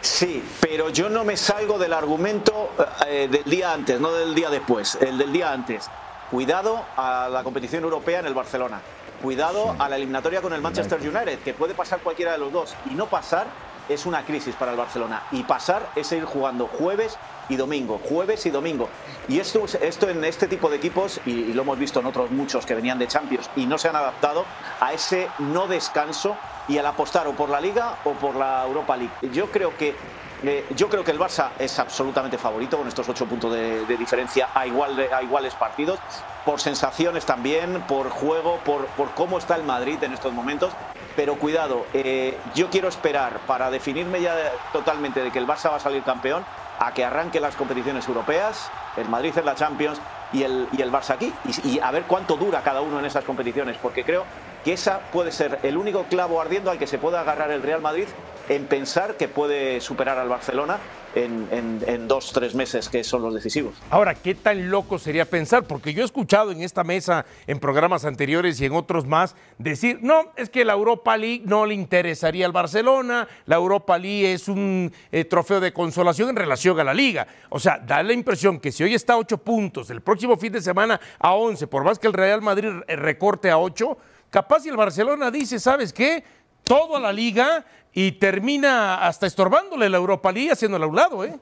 Sí, 0.00 0.42
pero 0.60 0.90
yo 0.90 1.08
no 1.08 1.24
me 1.24 1.36
salgo 1.36 1.78
del 1.78 1.92
argumento 1.92 2.70
eh, 3.06 3.28
del 3.30 3.44
día 3.44 3.72
antes, 3.72 4.00
no 4.00 4.12
del 4.12 4.34
día 4.34 4.48
después, 4.48 4.96
el 5.00 5.18
del 5.18 5.32
día 5.32 5.52
antes. 5.52 5.88
Cuidado 6.30 6.84
a 6.96 7.28
la 7.30 7.42
competición 7.42 7.84
europea 7.84 8.20
en 8.20 8.26
el 8.26 8.34
Barcelona. 8.34 8.82
Cuidado 9.22 9.74
a 9.78 9.88
la 9.88 9.96
eliminatoria 9.96 10.42
con 10.42 10.52
el 10.52 10.60
Manchester 10.60 11.00
United, 11.00 11.38
que 11.38 11.54
puede 11.54 11.72
pasar 11.72 12.00
cualquiera 12.00 12.32
de 12.32 12.38
los 12.38 12.52
dos. 12.52 12.74
Y 12.90 12.94
no 12.94 13.06
pasar 13.06 13.46
es 13.88 14.04
una 14.04 14.22
crisis 14.26 14.54
para 14.54 14.72
el 14.72 14.76
Barcelona. 14.76 15.22
Y 15.32 15.42
pasar 15.44 15.88
es 15.96 16.12
ir 16.12 16.24
jugando 16.26 16.66
jueves 16.66 17.16
y 17.48 17.56
domingo, 17.56 17.98
jueves 18.06 18.44
y 18.44 18.50
domingo. 18.50 18.90
Y 19.26 19.40
esto, 19.40 19.64
esto 19.80 20.10
en 20.10 20.22
este 20.22 20.48
tipo 20.48 20.68
de 20.68 20.76
equipos, 20.76 21.18
y, 21.24 21.30
y 21.30 21.52
lo 21.54 21.62
hemos 21.62 21.78
visto 21.78 22.00
en 22.00 22.06
otros 22.06 22.30
muchos 22.30 22.66
que 22.66 22.74
venían 22.74 22.98
de 22.98 23.08
Champions 23.08 23.48
y 23.56 23.64
no 23.64 23.78
se 23.78 23.88
han 23.88 23.96
adaptado 23.96 24.44
a 24.80 24.92
ese 24.92 25.28
no 25.38 25.66
descanso 25.66 26.36
y 26.68 26.76
al 26.76 26.84
apostar 26.84 27.26
o 27.26 27.32
por 27.32 27.48
la 27.48 27.60
Liga 27.60 27.96
o 28.04 28.12
por 28.12 28.36
la 28.36 28.66
Europa 28.66 28.98
League. 28.98 29.14
Yo 29.32 29.50
creo 29.50 29.74
que 29.78 29.96
eh, 30.44 30.64
yo 30.76 30.88
creo 30.88 31.02
que 31.02 31.10
el 31.10 31.18
Barça 31.18 31.50
es 31.58 31.78
absolutamente 31.78 32.38
favorito 32.38 32.78
con 32.78 32.86
estos 32.86 33.08
ocho 33.08 33.26
puntos 33.26 33.52
de, 33.52 33.96
diferencia 33.96 34.48
a, 34.54 34.66
igual 34.66 34.98
a, 35.12 35.22
iguales 35.22 35.54
partidos, 35.54 35.98
por 36.44 36.60
sensaciones 36.60 37.26
también, 37.26 37.82
por 37.88 38.08
juego, 38.10 38.60
por, 38.64 38.86
cómo 39.14 39.38
está 39.38 39.56
el 39.56 39.64
Madrid 39.64 40.02
en 40.02 40.12
estos 40.12 40.32
momentos. 40.32 40.72
Pero 41.16 41.36
cuidado, 41.36 41.86
eh, 41.92 42.38
yo 42.54 42.70
quiero 42.70 42.88
esperar 42.88 43.40
para 43.46 43.70
definirme 43.70 44.20
ya 44.20 44.36
totalmente 44.72 45.22
de 45.22 45.32
que 45.32 45.40
el 45.40 45.46
Barça 45.46 45.70
va 45.70 45.76
a 45.76 45.80
salir 45.80 46.04
campeón 46.04 46.44
a 46.78 46.94
que 46.94 47.04
arranque 47.04 47.40
las 47.40 47.56
competiciones 47.56 48.06
europeas, 48.06 48.70
el 48.96 49.08
Madrid 49.08 49.36
en 49.36 49.44
la 49.44 49.56
Champions 49.56 50.00
y 50.32 50.44
el, 50.44 50.68
Barça 50.92 51.14
aquí, 51.14 51.32
y, 51.64 51.70
y 51.70 51.80
a 51.80 51.90
ver 51.90 52.04
cuánto 52.04 52.36
dura 52.36 52.62
cada 52.62 52.82
uno 52.82 53.00
en 53.00 53.06
esas 53.06 53.24
competiciones, 53.24 53.76
porque 53.82 54.04
creo 54.04 54.24
que 54.64 54.74
esa 54.74 55.00
puede 55.12 55.32
ser 55.32 55.58
el 55.64 55.76
único 55.76 56.04
clavo 56.04 56.40
ardiendo 56.40 56.70
al 56.70 56.78
que 56.78 56.86
se 56.86 56.98
pueda 56.98 57.20
agarrar 57.20 57.50
el 57.50 57.62
Real 57.62 57.80
Madrid 57.80 58.06
en 58.48 58.66
pensar 58.66 59.16
que 59.16 59.28
puede 59.28 59.80
superar 59.80 60.18
al 60.18 60.28
Barcelona 60.28 60.78
en, 61.14 62.06
dos, 62.06 62.32
tres 62.32 62.54
meses 62.54 62.88
que 62.88 63.02
son 63.02 63.22
los 63.22 63.34
decisivos. 63.34 63.74
Ahora, 63.90 64.14
¿qué 64.14 64.34
tan 64.34 64.70
loco 64.70 64.98
sería 64.98 65.24
pensar? 65.24 65.64
Porque 65.64 65.92
yo 65.92 66.02
he 66.02 66.04
escuchado 66.04 66.52
en 66.52 66.62
esta 66.62 66.84
mesa, 66.84 67.26
en 67.46 67.58
programas 67.58 68.04
anteriores 68.04 68.60
y 68.60 68.66
en 68.66 68.72
otros 68.72 69.06
más, 69.06 69.34
decir, 69.58 69.98
no, 70.02 70.32
es 70.36 70.48
que 70.48 70.64
la 70.64 70.74
Europa 70.74 71.16
League 71.16 71.42
no 71.44 71.66
le 71.66 71.74
interesaría 71.74 72.46
al 72.46 72.52
Barcelona, 72.52 73.26
la 73.46 73.56
Europa 73.56 73.98
League 73.98 74.32
es 74.32 74.48
un 74.48 74.92
eh, 75.10 75.24
trofeo 75.24 75.60
de 75.60 75.72
consolación 75.72 76.28
en 76.28 76.36
relación 76.36 76.78
a 76.78 76.84
la 76.84 76.94
liga. 76.94 77.26
O 77.48 77.58
sea, 77.58 77.78
da 77.78 78.02
la 78.02 78.12
impresión 78.12 78.60
que 78.60 78.70
si 78.70 78.84
hoy 78.84 78.94
está 78.94 79.14
a 79.14 79.18
ocho 79.18 79.38
puntos, 79.38 79.90
el 79.90 80.02
próximo 80.02 80.36
fin 80.36 80.52
de 80.52 80.60
semana 80.60 81.00
a 81.18 81.34
once, 81.34 81.66
por 81.66 81.82
más 81.82 81.98
que 81.98 82.06
el 82.06 82.12
Real 82.12 82.42
Madrid 82.42 82.70
recorte 82.86 83.50
a 83.50 83.58
ocho, 83.58 83.98
capaz 84.30 84.60
si 84.60 84.68
el 84.68 84.76
Barcelona 84.76 85.30
dice, 85.30 85.58
¿sabes 85.58 85.92
qué? 85.92 86.22
Todo 86.68 86.96
a 86.96 87.00
la 87.00 87.12
liga 87.12 87.64
y 87.94 88.12
termina 88.12 89.06
hasta 89.06 89.26
estorbándole 89.26 89.88
la 89.88 89.96
Europa 89.96 90.30
League 90.30 90.52
haciéndole 90.52 90.84
a 90.84 90.88
un 90.88 90.96
lado, 90.96 91.24
¿eh? 91.24 91.34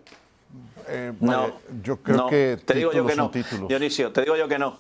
eh 0.88 1.12
no, 1.20 1.52
yo 1.82 2.00
creo 2.00 2.28
que 2.28 2.58
te 2.64 2.74
digo 2.74 2.92
yo 2.92 3.04
que 3.04 3.16
no, 3.16 3.30
Dionisio, 3.68 4.12
te 4.12 4.22
digo 4.22 4.36
yo 4.36 4.46
que 4.46 4.58
no. 4.58 4.78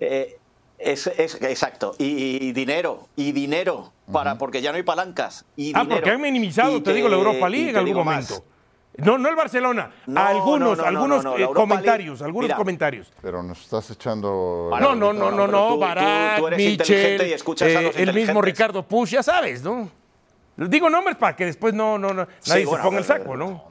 Eh, 0.00 0.38
es, 0.78 1.08
exacto. 1.08 1.96
Y, 1.98 2.52
dinero, 2.52 3.08
y 3.16 3.32
dinero, 3.32 3.92
para, 4.12 4.38
porque 4.38 4.62
ya 4.62 4.70
no 4.70 4.76
hay 4.76 4.84
palancas. 4.84 5.44
Y 5.56 5.72
ah, 5.74 5.84
porque 5.88 6.10
han 6.10 6.20
minimizado, 6.20 6.80
te, 6.82 6.94
digo, 6.94 7.08
la 7.08 7.16
Europa 7.16 7.48
League 7.48 7.70
en 7.70 7.76
algún 7.76 7.94
momento. 7.94 8.44
No, 8.98 9.16
no 9.16 9.28
el 9.28 9.36
Barcelona. 9.36 9.90
No, 10.06 10.20
algunos, 10.20 10.76
no, 10.76 10.82
no, 10.82 10.88
algunos 10.88 11.24
no, 11.24 11.38
no, 11.38 11.44
eh, 11.44 11.48
comentarios, 11.54 12.18
League- 12.18 12.24
algunos 12.26 12.48
Mira. 12.48 12.56
comentarios. 12.56 13.12
Pero 13.22 13.42
nos 13.42 13.60
estás 13.62 13.90
echando. 13.90 14.70
No, 14.80 14.94
no, 14.94 15.12
no, 15.12 15.30
no, 15.30 15.46
no, 15.46 15.78
Barat, 15.78 16.38
tú 16.38 16.46
eres 16.48 16.60
inteligente 16.60 17.12
Michel, 17.12 17.28
y 17.28 17.32
escuchas 17.32 17.68
a 17.76 17.80
eh, 17.82 17.92
el 17.96 18.12
mismo. 18.12 18.42
Ricardo 18.42 18.82
Push, 18.82 19.10
ya 19.10 19.22
sabes, 19.22 19.62
¿no? 19.62 19.88
Digo 20.56 20.90
nombres 20.90 21.16
para 21.16 21.36
que 21.36 21.44
después 21.46 21.72
no, 21.74 21.98
no, 21.98 22.12
no 22.12 22.26
Sí, 22.40 22.50
nadie 22.50 22.64
bueno, 22.66 22.82
se 22.82 22.86
ponga 22.88 22.98
el 22.98 23.04
saco, 23.04 23.36
¿no? 23.36 23.64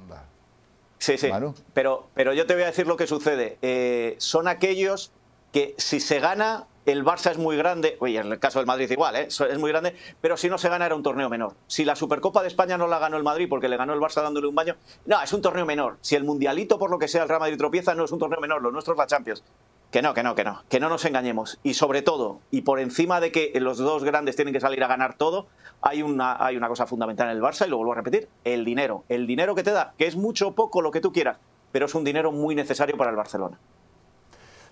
Sí, 1.00 1.17
sí. 1.17 1.27
Manu. 1.27 1.53
Pero, 1.74 2.07
pero 2.15 2.34
yo 2.34 2.48
te 2.48 2.53
voy 2.55 2.63
a 2.63 2.67
decir 2.67 2.88
lo 2.88 2.96
que 2.98 3.05
sucede. 3.05 3.57
Eh, 3.62 4.15
son 4.19 4.48
aquellos 4.48 5.12
que 5.51 5.75
si 5.77 6.00
se 6.00 6.19
gana, 6.19 6.65
el 6.88 7.03
Barça 7.03 7.32
es 7.32 7.38
muy 7.38 7.58
grande. 7.58 7.98
Oye, 8.00 8.17
en 8.17 8.32
el 8.32 8.39
caso 8.39 8.60
del 8.60 8.65
Madrid 8.65 8.89
igual, 8.89 9.17
¿eh? 9.17 9.27
Es 9.27 9.60
muy 9.60 9.70
grande. 9.72 9.94
Pero 10.22 10.38
si 10.38 10.50
no 10.50 10.58
se 10.58 10.70
gana, 10.70 10.86
era 10.86 10.96
un 10.96 11.03
torneo 11.03 11.29
menor. 11.29 11.53
Si 11.67 11.84
la 11.84 11.98
Supercopa 11.98 12.41
de 12.41 12.48
España 12.48 12.77
no 12.77 12.88
la 12.88 12.98
ganó 12.98 13.17
el 13.17 13.24
Madrid 13.24 13.48
porque 13.50 13.67
le 13.67 13.75
ganó 13.75 13.94
el 13.94 14.00
Barça 14.00 14.24
dándole 14.24 14.48
un 14.48 14.56
baño, 14.56 14.77
no, 15.06 15.22
es 15.22 15.34
un 15.34 15.41
torneo 15.41 15.65
menor. 15.65 15.98
Si 16.00 16.15
el 16.15 16.24
Mundialito, 16.24 16.79
por 16.79 16.89
lo 16.89 16.98
que 16.98 17.10
sea, 17.10 17.24
el 17.24 17.29
Real 17.29 17.41
Madrid 17.41 17.58
tropieza, 17.58 17.94
no 17.94 18.06
es 18.06 18.12
un 18.13 18.20
torneo 18.20 18.39
menor. 18.39 18.62
Lo 18.62 18.72
nuestro 18.72 18.94
es 18.94 18.98
la 18.98 19.06
Champions. 19.06 19.44
Que 19.91 20.01
no, 20.01 20.13
que 20.13 20.24
no, 20.24 20.34
que 20.34 20.46
no. 20.46 20.63
Que 20.70 20.79
no 20.79 20.88
nos 20.88 21.03
engañemos. 21.03 21.60
Y 21.62 21.74
sobre 21.74 22.01
todo, 22.03 22.39
y 22.51 22.62
por 22.62 22.79
encima 22.79 23.20
de 23.20 23.34
que 23.34 23.51
los 23.60 23.77
dos 23.77 24.06
grandes 24.06 24.38
tienen 24.38 24.53
que 24.53 24.62
salir 24.62 24.82
a 24.82 24.88
ganar 24.88 25.15
todo, 25.17 25.48
hay 25.82 26.03
una, 26.03 26.41
hay 26.41 26.56
una 26.56 26.70
cosa 26.70 26.88
fundamental 26.88 27.29
en 27.29 27.36
el 27.36 27.44
Barça, 27.44 27.67
y 27.67 27.70
lo 27.70 27.77
vuelvo 27.77 27.91
a 27.91 27.96
repetir, 27.96 28.29
el 28.46 28.63
dinero. 28.63 29.03
El 29.10 29.27
dinero 29.27 29.56
que 29.56 29.63
te 29.63 29.72
da, 29.72 29.94
que 29.98 30.08
es 30.08 30.15
mucho 30.15 30.50
o 30.50 30.56
poco 30.56 30.82
lo 30.82 30.91
que 30.91 31.01
tú 31.01 31.12
quieras, 31.12 31.38
pero 31.74 31.86
es 31.86 31.96
un 31.96 32.06
dinero 32.06 32.32
muy 32.32 32.56
necesario 32.56 32.96
para 32.96 33.12
el 33.12 33.17
Barcelona. 33.17 33.60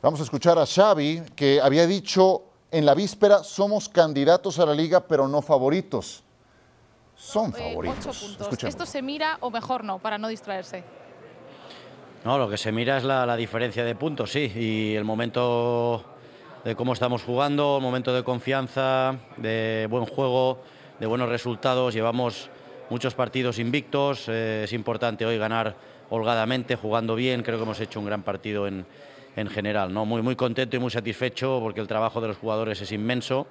Vamos 0.06 0.20
a 0.20 0.24
escuchar 0.24 0.60
a 0.60 0.68
Xavi, 0.68 1.24
que 1.36 1.60
había 1.60 1.88
dicho 1.88 2.44
en 2.70 2.86
la 2.86 2.94
víspera, 2.94 3.44
somos 3.44 3.90
candidatos 3.90 4.60
a 4.60 4.66
la 4.68 4.76
liga, 4.76 5.00
pero 5.08 5.28
no 5.28 5.42
favoritos. 5.42 6.22
Son 7.16 7.50
Eh, 7.58 7.70
favoritos. 7.72 8.06
ocho 8.06 8.20
puntos. 8.20 8.42
Escuchemos. 8.42 8.70
¿Esto 8.76 8.86
se 8.86 9.02
mira 9.02 9.40
o 9.42 9.50
mejor 9.50 9.84
no, 9.84 9.98
para 9.98 10.20
no 10.20 10.28
distraerse? 10.28 10.84
No, 12.24 12.38
lo 12.38 12.48
que 12.48 12.56
se 12.56 12.72
mira 12.72 12.98
es 13.00 13.04
la, 13.04 13.26
la 13.26 13.36
diferencia 13.36 13.84
de 13.84 13.96
puntos, 13.96 14.32
sí, 14.32 14.52
y 14.56 14.94
el 14.96 15.06
momento 15.06 16.06
de 16.64 16.76
cómo 16.76 16.94
estamos 16.94 17.24
jugando, 17.24 17.78
el 17.78 17.82
momento 17.82 18.14
de 18.14 18.24
confianza, 18.24 19.16
de 19.38 19.88
buen 19.90 20.06
juego, 20.06 20.60
de 21.00 21.08
buenos 21.08 21.30
resultados. 21.30 21.96
Llevamos 21.96 22.52
muchos 22.92 23.16
partidos 23.16 23.58
invictos, 23.58 24.26
eh, 24.28 24.66
es 24.66 24.74
importante 24.74 25.26
hoy 25.26 25.40
ganar 25.40 25.76
holgadamente, 26.12 26.76
jugando 26.76 27.16
bien. 27.16 27.42
Creo 27.42 27.58
que 27.58 27.64
hemos 27.64 27.80
hecho 27.80 28.00
un 28.00 28.06
gran 28.06 28.22
partido 28.22 28.68
en, 28.68 28.86
en 29.36 29.48
general, 29.48 29.94
¿no? 29.94 30.06
Muy, 30.06 30.22
muy 30.22 30.36
contento 30.36 30.76
y 30.78 30.80
muy 30.80 30.92
satisfecho 30.92 31.60
porque 31.62 31.82
el 31.82 31.88
trabajo 31.88 32.22
de 32.22 32.30
los 32.30 32.38
jugadores 32.38 32.82
es 32.82 32.92
inmenso. 32.92 33.48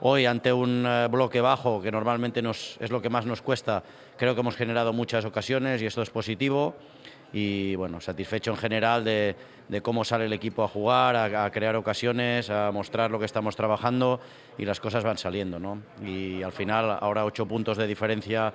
Hoy, 0.00 0.26
ante 0.26 0.52
un 0.52 0.84
eh, 0.86 1.06
bloque 1.08 1.40
bajo, 1.40 1.80
que 1.80 1.92
normalmente 1.92 2.42
nos, 2.42 2.76
es 2.80 2.90
lo 2.90 3.00
que 3.00 3.08
más 3.08 3.24
nos 3.24 3.40
cuesta, 3.40 3.82
creo 4.16 4.34
que 4.34 4.40
hemos 4.40 4.56
generado 4.56 4.92
muchas 4.92 5.24
ocasiones 5.24 5.80
y 5.80 5.86
esto 5.86 6.02
es 6.02 6.10
positivo. 6.10 6.74
Y 7.32 7.76
bueno, 7.76 8.00
satisfecho 8.00 8.50
en 8.50 8.58
general 8.58 9.04
de, 9.04 9.36
cómo 9.80 10.04
sale 10.04 10.26
el 10.26 10.32
equipo 10.34 10.64
a 10.64 10.68
jugar, 10.68 11.16
a, 11.16 11.44
a 11.44 11.50
crear 11.50 11.76
ocasiones, 11.76 12.50
a 12.50 12.70
mostrar 12.72 13.10
lo 13.10 13.18
que 13.18 13.24
estamos 13.24 13.56
trabajando 13.56 14.20
y 14.58 14.66
las 14.66 14.80
cosas 14.80 15.02
van 15.02 15.16
saliendo. 15.16 15.58
¿no? 15.58 15.80
Y 16.04 16.42
al 16.42 16.52
final, 16.52 16.98
ahora 17.00 17.24
ocho 17.24 17.46
puntos 17.46 17.78
de 17.78 17.86
diferencia 17.86 18.52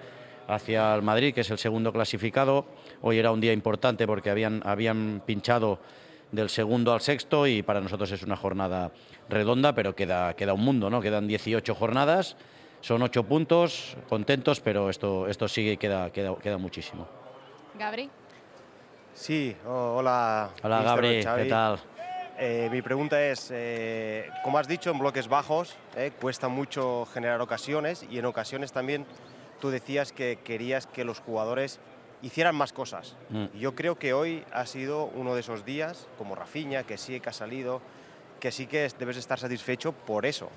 hacia 0.48 0.94
el 0.94 1.02
Madrid, 1.02 1.34
que 1.34 1.42
es 1.42 1.50
el 1.50 1.58
segundo 1.58 1.92
clasificado. 1.92 2.68
Hoy 3.02 3.18
era 3.18 3.32
un 3.32 3.42
día 3.42 3.52
importante 3.52 4.06
porque 4.06 4.30
habían, 4.30 4.62
habían 4.64 5.24
pinchado 5.26 5.80
del 6.32 6.50
segundo 6.50 6.94
al 6.94 7.02
sexto 7.02 7.48
y 7.48 7.64
para 7.64 7.80
nosotros 7.82 8.12
es 8.12 8.24
una 8.24 8.36
jornada 8.36 8.92
redonda, 9.30 9.74
pero 9.74 9.96
queda, 9.96 10.34
queda 10.36 10.54
un 10.54 10.62
mundo, 10.62 10.90
¿no? 10.90 11.02
Quedan 11.02 11.28
18 11.28 11.74
jornadas, 11.76 12.36
son 12.82 13.02
ocho 13.02 13.24
puntos, 13.24 13.96
contentos, 14.10 14.60
pero 14.60 14.90
esto, 14.90 15.28
esto 15.28 15.48
sigue 15.48 15.74
y 15.74 15.78
queda, 15.78 16.12
queda, 16.12 16.36
queda 16.36 16.58
muchísimo. 16.58 17.08
Gabri. 17.78 18.10
Sí, 19.14 19.56
o- 19.66 19.96
hola. 19.98 20.50
Hola 20.64 20.84
Gabri, 20.84 21.24
Xavi. 21.24 21.44
¿qué 21.44 21.50
tal? 21.50 21.80
Eh, 22.40 22.70
mi 22.72 22.84
pregunta 22.84 23.20
es, 23.24 23.50
eh, 23.52 24.30
como 24.44 24.60
has 24.60 24.68
dicho, 24.68 24.92
en 24.92 25.00
bloques 25.00 25.28
bajos 25.28 25.76
eh, 25.96 26.12
cuesta 26.22 26.48
mucho 26.48 27.08
generar 27.12 27.42
ocasiones 27.42 28.06
y 28.12 28.20
en 28.20 28.26
ocasiones 28.26 28.72
también 28.72 29.08
tú 29.60 29.72
decías 29.72 30.12
que 30.12 30.38
querías 30.44 30.86
que 30.86 31.04
los 31.04 31.20
jugadores 31.20 31.80
hicieran 32.22 32.56
más 32.56 32.74
cosas. 32.74 33.16
Mm. 33.30 33.58
Yo 33.58 33.76
creo 33.76 33.98
que 33.98 34.14
hoy 34.14 34.44
ha 34.52 34.66
sido 34.66 35.06
uno 35.16 35.34
de 35.34 35.42
esos 35.42 35.66
días, 35.66 36.08
como 36.18 36.36
Rafinha, 36.36 36.84
que 36.84 36.98
sí 36.98 37.20
que 37.20 37.30
ha 37.30 37.34
salido, 37.34 37.82
que 38.40 38.52
sí 38.52 38.68
que 38.68 38.88
debes 39.00 39.18
estar 39.18 39.40
satisfecho 39.40 39.92
por 39.92 40.26
eso. 40.26 40.50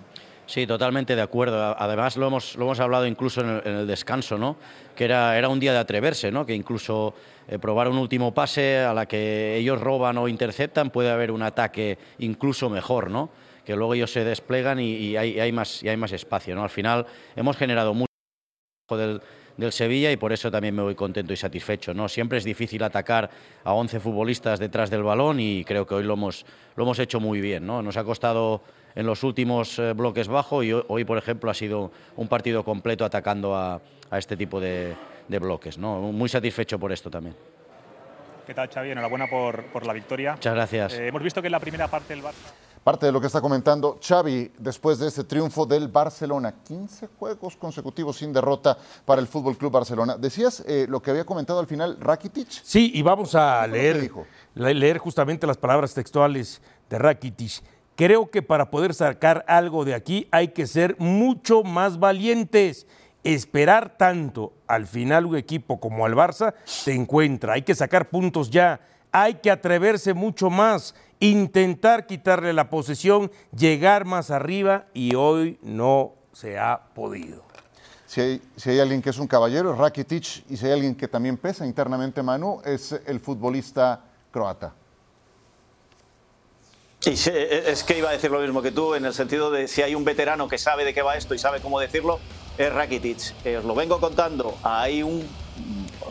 Sí, 0.46 0.66
totalmente 0.66 1.14
de 1.14 1.22
acuerdo. 1.22 1.76
Además, 1.78 2.16
lo 2.16 2.26
hemos, 2.26 2.56
lo 2.56 2.64
hemos 2.64 2.80
hablado 2.80 3.06
incluso 3.06 3.40
en 3.40 3.48
el, 3.48 3.62
en 3.64 3.74
el 3.76 3.86
descanso, 3.86 4.36
¿no? 4.36 4.56
Que 4.96 5.04
era, 5.04 5.38
era 5.38 5.48
un 5.48 5.60
día 5.60 5.72
de 5.72 5.78
atreverse, 5.78 6.32
¿no? 6.32 6.44
Que 6.44 6.54
incluso 6.54 7.14
eh, 7.46 7.58
probar 7.58 7.88
un 7.88 7.98
último 7.98 8.34
pase 8.34 8.78
a 8.78 8.92
la 8.92 9.06
que 9.06 9.56
ellos 9.56 9.80
roban 9.80 10.18
o 10.18 10.26
interceptan 10.26 10.90
puede 10.90 11.10
haber 11.10 11.30
un 11.30 11.42
ataque 11.42 11.98
incluso 12.18 12.68
mejor, 12.68 13.10
¿no? 13.10 13.30
Que 13.64 13.76
luego 13.76 13.94
ellos 13.94 14.10
se 14.10 14.24
desplegan 14.24 14.80
y, 14.80 14.92
y 14.92 15.16
hay, 15.16 15.34
y 15.34 15.40
hay 15.40 15.52
más, 15.52 15.84
y 15.84 15.88
hay 15.88 15.96
más 15.96 16.10
espacio, 16.10 16.56
¿no? 16.56 16.64
Al 16.64 16.70
final 16.70 17.06
hemos 17.36 17.56
generado 17.56 17.94
mucho 17.94 18.10
del, 18.90 19.22
del 19.60 19.72
Sevilla 19.72 20.10
y 20.10 20.16
por 20.16 20.32
eso 20.32 20.50
también 20.50 20.74
me 20.74 20.82
voy 20.82 20.94
contento 20.94 21.32
y 21.32 21.36
satisfecho. 21.36 21.94
¿no? 21.94 22.08
Siempre 22.08 22.38
es 22.38 22.44
difícil 22.44 22.82
atacar 22.82 23.30
a 23.62 23.72
11 23.72 24.00
futbolistas 24.00 24.58
detrás 24.58 24.90
del 24.90 25.02
balón 25.02 25.38
y 25.38 25.64
creo 25.64 25.86
que 25.86 25.94
hoy 25.94 26.02
lo 26.02 26.14
hemos, 26.14 26.44
lo 26.76 26.84
hemos 26.84 26.98
hecho 26.98 27.20
muy 27.20 27.40
bien. 27.40 27.66
¿no? 27.66 27.82
Nos 27.82 27.96
ha 27.96 28.04
costado 28.04 28.62
en 28.94 29.06
los 29.06 29.22
últimos 29.22 29.78
eh, 29.78 29.92
bloques 29.92 30.26
bajo 30.28 30.62
y 30.62 30.72
hoy, 30.72 31.04
por 31.04 31.18
ejemplo, 31.18 31.50
ha 31.50 31.54
sido 31.54 31.92
un 32.16 32.26
partido 32.26 32.64
completo 32.64 33.04
atacando 33.04 33.54
a, 33.54 33.80
a 34.10 34.18
este 34.18 34.36
tipo 34.36 34.60
de, 34.60 34.94
de 35.28 35.38
bloques. 35.38 35.78
¿no? 35.78 36.00
Muy 36.00 36.28
satisfecho 36.28 36.78
por 36.78 36.90
esto 36.90 37.10
también. 37.10 37.36
¿Qué 38.46 38.54
tal, 38.54 38.68
Xavi? 38.68 38.90
Enhorabuena 38.90 39.28
por, 39.28 39.64
por 39.66 39.86
la 39.86 39.92
victoria. 39.92 40.32
Muchas 40.32 40.54
gracias. 40.54 40.94
Eh, 40.94 41.06
hemos 41.08 41.22
visto 41.22 41.40
que 41.40 41.46
en 41.48 41.52
la 41.52 41.60
primera 41.60 41.86
parte 41.86 42.14
del 42.14 42.24
Barça... 42.24 42.52
Parte 42.82 43.04
de 43.06 43.12
lo 43.12 43.20
que 43.20 43.26
está 43.26 43.42
comentando 43.42 43.98
Xavi 44.02 44.52
después 44.58 44.98
de 44.98 45.08
este 45.08 45.24
triunfo 45.24 45.66
del 45.66 45.88
Barcelona. 45.88 46.54
15 46.66 47.08
juegos 47.18 47.54
consecutivos 47.56 48.16
sin 48.16 48.32
derrota 48.32 48.76
para 49.04 49.20
el 49.20 49.26
Fútbol 49.26 49.58
Club 49.58 49.70
Barcelona. 49.72 50.16
Decías 50.16 50.64
eh, 50.66 50.86
lo 50.88 51.00
que 51.02 51.10
había 51.10 51.24
comentado 51.26 51.60
al 51.60 51.66
final 51.66 51.98
Rakitic. 52.00 52.48
Sí, 52.50 52.90
y 52.94 53.02
vamos 53.02 53.34
a 53.34 53.60
¿Qué 53.64 53.68
fue 53.68 53.68
lo 53.68 53.72
que 53.74 53.78
leer, 53.82 54.00
dijo? 54.00 54.26
le- 54.54 54.74
leer 54.74 54.98
justamente 54.98 55.46
las 55.46 55.58
palabras 55.58 55.92
textuales 55.92 56.62
de 56.88 56.98
Rakitic. 56.98 57.62
Creo 57.96 58.30
que 58.30 58.40
para 58.40 58.70
poder 58.70 58.94
sacar 58.94 59.44
algo 59.46 59.84
de 59.84 59.92
aquí 59.94 60.26
hay 60.30 60.48
que 60.48 60.66
ser 60.66 60.96
mucho 60.98 61.62
más 61.62 61.98
valientes. 61.98 62.86
Esperar 63.24 63.98
tanto 63.98 64.54
al 64.66 64.86
final 64.86 65.26
un 65.26 65.36
equipo 65.36 65.78
como 65.78 66.06
al 66.06 66.14
Barça 66.14 66.54
te 66.86 66.94
encuentra. 66.94 67.52
Hay 67.52 67.62
que 67.62 67.74
sacar 67.74 68.08
puntos 68.08 68.48
ya. 68.48 68.80
Hay 69.12 69.34
que 69.34 69.50
atreverse 69.50 70.14
mucho 70.14 70.50
más. 70.50 70.94
Intentar 71.18 72.06
quitarle 72.06 72.52
la 72.52 72.70
posesión, 72.70 73.30
llegar 73.54 74.04
más 74.04 74.30
arriba 74.30 74.86
y 74.94 75.14
hoy 75.14 75.58
no 75.62 76.14
se 76.32 76.58
ha 76.58 76.80
podido. 76.94 77.42
Si 78.06 78.20
hay, 78.20 78.42
si 78.56 78.70
hay 78.70 78.80
alguien 78.80 79.02
que 79.02 79.10
es 79.10 79.18
un 79.18 79.26
caballero, 79.26 79.72
es 79.72 79.78
Rakitic, 79.78 80.44
y 80.48 80.56
si 80.56 80.66
hay 80.66 80.72
alguien 80.72 80.94
que 80.96 81.06
también 81.06 81.36
pesa 81.36 81.66
internamente, 81.66 82.22
Manu, 82.22 82.60
es 82.64 82.92
el 83.06 83.20
futbolista 83.20 84.00
croata. 84.32 84.74
Y 87.04 87.10
e, 87.10 87.70
es 87.70 87.82
que 87.82 87.96
iba 87.96 88.10
a 88.10 88.12
decir 88.12 88.30
lo 88.30 88.40
mismo 88.40 88.60
que 88.60 88.72
tú, 88.72 88.94
en 88.94 89.04
el 89.04 89.14
sentido 89.14 89.50
de 89.50 89.68
si 89.68 89.82
hay 89.82 89.94
un 89.94 90.04
veterano 90.04 90.48
que 90.48 90.58
sabe 90.58 90.84
de 90.84 90.92
qué 90.92 91.02
va 91.02 91.16
esto 91.16 91.34
y 91.34 91.38
sabe 91.38 91.60
cómo 91.60 91.80
decirlo, 91.80 92.18
es 92.58 92.72
Rakitic. 92.72 93.34
Eh, 93.44 93.56
os 93.56 93.64
lo 93.64 93.74
vengo 93.74 94.00
contando, 94.00 94.58
hay 94.62 95.02
un, 95.02 95.26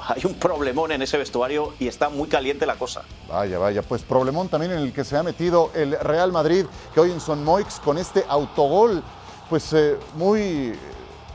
hay 0.08 0.26
un 0.26 0.36
problemón 0.36 0.92
en 0.92 1.02
ese 1.02 1.18
vestuario 1.18 1.74
y 1.80 1.88
está 1.88 2.10
muy 2.10 2.28
caliente 2.28 2.66
la 2.66 2.76
cosa. 2.76 3.04
Vaya, 3.28 3.58
vaya, 3.58 3.82
pues 3.82 4.02
problemón 4.02 4.50
también 4.50 4.74
en 4.74 4.80
el 4.80 4.94
que 4.94 5.04
se 5.04 5.18
ha 5.18 5.24
metido 5.24 5.72
el 5.74 6.00
Real 6.00 6.32
Madrid, 6.32 6.66
que 6.94 7.00
hoy 7.00 7.12
en 7.12 7.20
Son 7.20 7.44
Moix 7.44 7.80
con 7.84 7.98
este 7.98 8.26
autogol, 8.28 9.04
pues 9.50 9.74
eh, 9.74 9.98
muy 10.16 10.74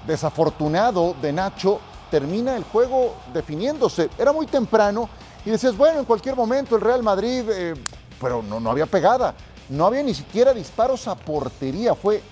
desafortunado 0.06 1.14
de 1.20 1.32
Nacho, 1.32 1.80
termina 2.10 2.56
el 2.56 2.64
juego 2.64 3.16
definiéndose. 3.32 4.08
Era 4.18 4.32
muy 4.32 4.46
temprano 4.46 5.08
y 5.44 5.50
decías, 5.50 5.76
bueno, 5.76 6.00
en 6.00 6.04
cualquier 6.04 6.36
momento 6.36 6.76
el 6.76 6.82
Real 6.82 7.02
Madrid, 7.02 7.44
eh, 7.50 7.74
pero 8.20 8.42
no, 8.42 8.60
no 8.60 8.70
había 8.70 8.86
pegada, 8.86 9.34
no 9.68 9.86
había 9.86 10.02
ni 10.02 10.14
siquiera 10.14 10.52
disparos 10.52 11.08
a 11.08 11.14
portería, 11.14 11.94
fue 11.94 12.22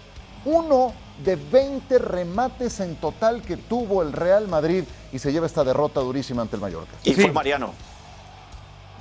uno 0.44 0.92
de 1.24 1.36
20 1.36 1.98
remates 1.98 2.80
en 2.80 2.96
total 2.96 3.42
que 3.42 3.56
tuvo 3.56 4.02
el 4.02 4.12
Real 4.12 4.48
Madrid 4.48 4.84
y 5.12 5.18
se 5.18 5.32
lleva 5.32 5.46
esta 5.46 5.62
derrota 5.64 6.00
durísima 6.00 6.42
ante 6.42 6.56
el 6.56 6.62
Mallorca. 6.62 6.92
Y 7.04 7.14
Sí. 7.14 7.20
fue 7.22 7.32
Mariano. 7.32 7.72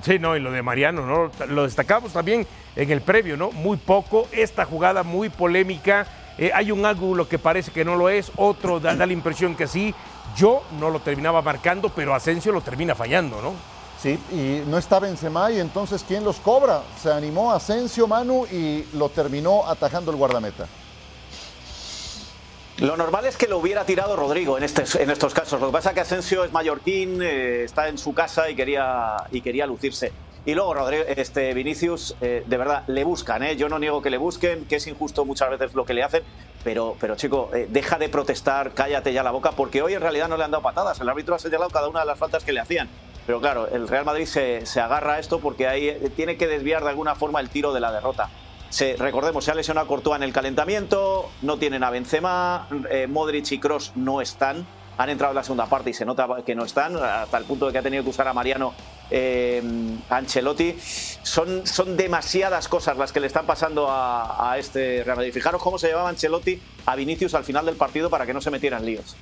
Sí, 0.04 0.18
no, 0.20 0.36
y 0.36 0.40
lo 0.40 0.52
de 0.52 0.62
Mariano, 0.64 1.06
¿no? 1.06 1.32
Lo 1.48 1.64
destacamos 1.64 2.12
también 2.14 2.48
en 2.76 2.92
el 2.92 3.02
previo, 3.02 3.38
¿no? 3.38 3.52
Muy 3.52 3.78
poco, 3.78 4.28
esta 4.32 4.66
jugada 4.66 5.04
muy 5.04 5.30
polémica. 5.30 6.08
eh, 6.38 6.50
hay 6.56 6.72
un 6.72 6.86
ángulo 6.86 7.28
que 7.28 7.38
parece 7.38 7.72
que 7.72 7.86
no 7.86 7.96
lo 7.96 8.10
es, 8.10 8.32
otro 8.38 8.80
da, 8.80 8.96
da 8.96 9.06
la 9.06 9.14
impresión 9.14 9.56
que 9.56 9.68
sí. 9.68 9.94
Yo 10.36 10.64
no 10.80 10.90
lo 10.90 11.00
terminaba 11.02 11.42
marcando, 11.42 11.90
pero 11.90 12.16
Asensio 12.16 12.52
lo 12.52 12.62
termina 12.62 12.96
fallando, 12.96 13.42
¿no? 13.42 13.54
Sí, 14.02 14.18
y 14.32 14.64
no 14.68 14.78
está 14.80 15.00
Benzema 15.00 15.52
y 15.52 15.60
entonces 15.60 16.04
¿quién 16.08 16.24
los 16.24 16.38
cobra? 16.38 16.82
Se 17.00 17.12
animó 17.12 17.52
Asensio 17.52 18.08
Manu 18.08 18.48
y 18.52 18.86
lo 18.94 19.10
terminó 19.10 19.68
atajando 19.68 20.10
el 20.10 20.18
guardameta. 20.18 20.66
Lo 22.82 22.98
normal 22.98 23.26
es 23.26 23.38
que 23.38 23.48
lo 23.48 23.60
hubiera 23.60 23.86
tirado 23.86 24.16
Rodrigo 24.16 24.58
en, 24.58 24.64
este, 24.64 25.04
en 25.04 25.12
estos 25.12 25.36
casos. 25.36 25.62
Lo 25.62 25.68
que 25.68 25.74
pasa 25.74 25.90
es 25.90 25.96
que 25.96 26.02
Asensio 26.02 26.44
es 26.44 26.52
mallorquín, 26.52 27.22
eh, 27.22 27.64
está 27.64 27.88
en 27.88 28.00
su 28.00 28.16
casa 28.16 28.50
y 28.50 28.56
quería, 28.56 29.18
y 29.32 29.42
quería 29.42 29.68
lucirse. 29.68 30.12
Y 30.48 30.56
luego 30.56 30.74
Rodrigo, 30.74 31.04
este, 31.08 31.54
Vinicius, 31.54 32.16
eh, 32.22 32.44
de 32.44 32.58
verdad, 32.58 32.84
le 32.88 33.04
buscan. 33.04 33.44
¿eh? 33.44 33.56
Yo 33.56 33.70
no 33.70 33.78
niego 33.78 34.02
que 34.02 34.10
le 34.10 34.18
busquen, 34.18 34.66
que 34.66 34.78
es 34.78 34.88
injusto 34.88 35.26
muchas 35.26 35.52
veces 35.52 35.76
lo 35.76 35.86
que 35.86 35.94
le 35.94 36.02
hacen, 36.02 36.24
pero, 36.64 36.98
pero 37.00 37.16
chico, 37.16 37.52
deja 37.70 38.00
de 38.00 38.10
protestar, 38.10 38.72
cállate 38.74 39.14
ya 39.14 39.22
la 39.22 39.30
boca, 39.30 39.52
porque 39.52 39.84
hoy 39.84 39.94
en 39.94 40.02
realidad 40.02 40.28
no 40.28 40.36
le 40.36 40.44
han 40.44 40.50
dado 40.50 40.64
patadas. 40.64 41.00
El 41.00 41.08
árbitro 41.08 41.36
ha 41.36 41.40
señalado 41.40 41.70
cada 41.70 41.88
una 41.88 42.00
de 42.00 42.08
las 42.08 42.18
faltas 42.18 42.44
que 42.44 42.52
le 42.52 42.62
hacían. 42.62 42.90
Pero 43.28 43.40
claro, 43.40 43.68
el 43.68 43.88
Real 43.88 44.06
Madrid 44.06 44.26
se, 44.26 44.66
se 44.66 44.82
agarra 44.82 45.14
a 45.14 45.20
esto 45.20 45.40
porque 45.40 45.68
ahí 45.68 46.12
tiene 46.16 46.36
que 46.36 46.48
desviar 46.48 46.82
de 46.82 46.90
alguna 46.90 47.14
forma 47.14 47.42
el 47.42 47.50
tiro 47.50 47.74
de 47.74 47.80
la 47.80 47.92
derrota. 47.92 48.32
Recordemos, 48.98 49.44
se 49.44 49.52
ha 49.52 49.56
lesionado 49.56 49.86
a 49.86 49.88
Courtois 49.88 50.18
en 50.18 50.24
el 50.24 50.34
calentamiento, 50.34 51.30
no 51.42 51.58
tienen 51.58 51.84
a 51.84 51.90
Benzema, 51.90 52.68
eh, 52.90 53.08
Modric 53.08 53.52
y 53.52 53.60
Cross 53.60 53.94
no 53.96 54.22
están, 54.22 54.66
han 54.98 55.10
entrado 55.10 55.32
en 55.32 55.36
la 55.36 55.44
segunda 55.44 55.66
parte 55.66 55.90
y 55.90 55.94
se 55.94 56.06
nota 56.06 56.28
que 56.46 56.56
no 56.56 56.64
están, 56.64 56.96
hasta 56.96 57.38
el 57.38 57.46
punto 57.46 57.68
de 57.68 57.74
que 57.74 57.78
ha 57.80 57.82
tenido 57.82 58.04
que 58.04 58.10
usar 58.10 58.28
a 58.28 58.34
Mariano 58.34 58.74
eh, 59.10 59.62
Ancelotti. 60.10 60.78
Son, 60.80 61.68
son 61.68 61.98
demasiadas 61.98 62.68
cosas 62.68 62.98
las 62.98 63.12
que 63.12 63.20
le 63.20 63.28
están 63.28 63.46
pasando 63.46 63.90
a, 63.90 64.52
a 64.52 64.58
este 64.58 65.04
Real 65.04 65.18
Madrid. 65.18 65.34
Fijaros 65.34 65.62
cómo 65.62 65.78
se 65.78 65.88
llevaba 65.88 66.10
Ancelotti 66.10 66.62
a 66.86 66.96
Vinicius 66.96 67.34
al 67.34 67.44
final 67.44 67.66
del 67.66 67.76
partido 67.76 68.10
para 68.10 68.26
que 68.26 68.34
no 68.34 68.42
se 68.42 68.52
metieran 68.52 68.86
líos. 68.86 69.16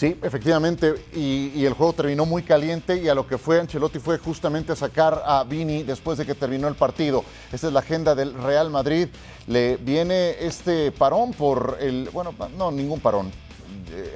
Sí, 0.00 0.16
efectivamente, 0.22 0.94
y, 1.12 1.52
y, 1.54 1.66
el 1.66 1.74
juego 1.74 1.92
terminó 1.92 2.24
muy 2.24 2.42
caliente 2.42 2.96
y 2.96 3.10
a 3.10 3.14
lo 3.14 3.26
que 3.26 3.36
fue 3.36 3.60
Ancelotti 3.60 3.98
fue 3.98 4.16
justamente 4.16 4.74
sacar 4.74 5.22
a 5.26 5.44
Vini 5.44 5.82
después 5.82 6.16
de 6.16 6.24
que 6.24 6.34
terminó 6.34 6.68
el 6.68 6.74
partido. 6.74 7.22
Esta 7.52 7.66
es 7.66 7.72
la 7.74 7.80
agenda 7.80 8.14
del 8.14 8.32
Real 8.32 8.70
Madrid. 8.70 9.08
Le 9.46 9.76
viene 9.76 10.36
este 10.40 10.90
parón 10.90 11.34
por 11.34 11.76
el, 11.82 12.08
bueno, 12.14 12.34
no, 12.56 12.70
ningún 12.70 13.00
parón. 13.00 13.30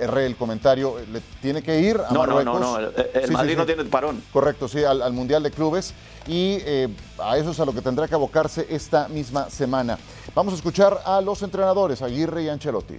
Erré 0.00 0.24
el 0.24 0.36
comentario, 0.36 0.96
le 1.12 1.20
tiene 1.42 1.60
que 1.60 1.78
ir 1.78 1.98
a 1.98 2.10
no, 2.12 2.20
Marruecos. 2.20 2.44
No, 2.46 2.60
no, 2.60 2.80
no, 2.80 2.88
el, 2.88 3.10
el 3.12 3.26
Sí, 3.26 3.32
Madrid 3.34 3.50
sí, 3.50 3.56
no 3.56 3.62
sí. 3.64 3.66
tiene 3.74 3.84
parón. 3.84 4.22
Correcto, 4.32 4.68
sí, 4.68 4.82
al, 4.84 5.02
al 5.02 5.12
Mundial 5.12 5.42
de 5.42 5.50
Clubes 5.50 5.92
y 6.26 6.60
eh, 6.64 6.88
a 7.18 7.36
eso 7.36 7.50
es 7.50 7.60
a 7.60 7.66
lo 7.66 7.74
que 7.74 7.82
tendrá 7.82 8.08
que 8.08 8.14
abocarse 8.14 8.66
esta 8.70 9.08
misma 9.08 9.50
semana. 9.50 9.98
Vamos 10.34 10.54
a 10.54 10.56
escuchar 10.56 11.02
a 11.04 11.20
los 11.20 11.42
entrenadores, 11.42 12.00
Aguirre 12.00 12.44
y 12.44 12.48
Ancelotti. 12.48 12.96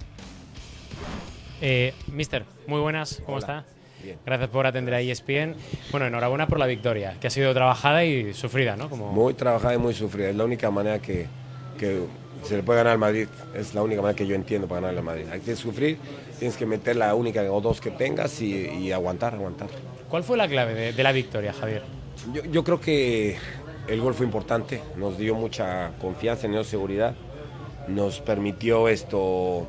Eh, 1.60 1.94
mister, 2.12 2.44
muy 2.66 2.80
buenas, 2.80 3.22
¿cómo 3.24 3.38
está? 3.38 3.64
Gracias 4.24 4.50
por 4.50 4.66
atender 4.66 4.94
a 4.94 5.00
ESPN. 5.00 5.56
Bueno, 5.90 6.06
enhorabuena 6.06 6.46
por 6.46 6.58
la 6.58 6.66
victoria, 6.66 7.16
que 7.20 7.26
ha 7.26 7.30
sido 7.30 7.52
trabajada 7.54 8.04
y 8.04 8.34
sufrida, 8.34 8.76
¿no? 8.76 8.88
Como... 8.88 9.10
Muy 9.10 9.34
trabajada 9.34 9.74
y 9.74 9.78
muy 9.78 9.94
sufrida. 9.94 10.28
Es 10.28 10.36
la 10.36 10.44
única 10.44 10.70
manera 10.70 11.00
que, 11.00 11.26
que 11.78 12.02
se 12.44 12.56
le 12.56 12.62
puede 12.62 12.78
ganar 12.78 12.92
al 12.92 12.98
Madrid. 12.98 13.26
Es 13.54 13.74
la 13.74 13.82
única 13.82 14.02
manera 14.02 14.16
que 14.16 14.26
yo 14.26 14.36
entiendo 14.36 14.68
para 14.68 14.82
ganar 14.82 14.98
al 14.98 15.04
Madrid. 15.04 15.24
Hay 15.32 15.40
que 15.40 15.56
sufrir, 15.56 15.98
tienes 16.38 16.56
que 16.56 16.66
meter 16.66 16.94
la 16.96 17.14
única 17.14 17.42
o 17.50 17.60
dos 17.60 17.80
que 17.80 17.90
tengas 17.90 18.40
y, 18.42 18.68
y 18.68 18.92
aguantar, 18.92 19.34
aguantar. 19.34 19.68
¿Cuál 20.08 20.22
fue 20.22 20.36
la 20.36 20.46
clave 20.46 20.74
de, 20.74 20.92
de 20.92 21.02
la 21.02 21.10
victoria, 21.10 21.52
Javier? 21.52 21.82
Yo, 22.32 22.44
yo 22.44 22.62
creo 22.62 22.80
que 22.80 23.38
el 23.88 24.00
gol 24.00 24.14
fue 24.14 24.26
importante, 24.26 24.82
nos 24.96 25.18
dio 25.18 25.34
mucha 25.34 25.92
confianza, 26.00 26.46
nos 26.46 26.54
dio 26.56 26.64
seguridad, 26.64 27.14
nos 27.88 28.20
permitió 28.20 28.88
esto 28.88 29.66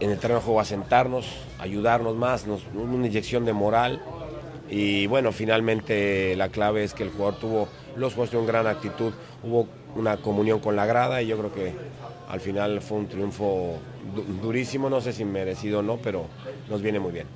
en 0.00 0.10
el 0.10 0.18
terreno 0.18 0.40
de 0.40 0.44
juego 0.46 0.60
asentarnos, 0.60 1.26
ayudarnos 1.58 2.14
más, 2.16 2.46
nos, 2.46 2.62
una 2.74 3.06
inyección 3.06 3.44
de 3.44 3.52
moral 3.52 4.00
y 4.70 5.06
bueno, 5.06 5.32
finalmente 5.32 6.36
la 6.36 6.48
clave 6.50 6.84
es 6.84 6.94
que 6.94 7.02
el 7.02 7.10
jugador 7.10 7.38
tuvo, 7.40 7.68
los 7.96 8.12
jugadores 8.14 8.30
tuvieron 8.30 8.46
gran 8.46 8.66
actitud, 8.66 9.12
hubo 9.42 9.66
una 9.96 10.18
comunión 10.18 10.60
con 10.60 10.76
la 10.76 10.86
grada 10.86 11.22
y 11.22 11.26
yo 11.26 11.38
creo 11.38 11.52
que 11.52 11.72
al 12.28 12.40
final 12.40 12.80
fue 12.82 12.98
un 12.98 13.08
triunfo 13.08 13.78
du- 14.14 14.22
durísimo, 14.42 14.90
no 14.90 15.00
sé 15.00 15.12
si 15.12 15.24
merecido 15.24 15.80
o 15.80 15.82
no, 15.82 15.96
pero 15.96 16.26
nos 16.68 16.82
viene 16.82 17.00
muy 17.00 17.12
bien. 17.12 17.26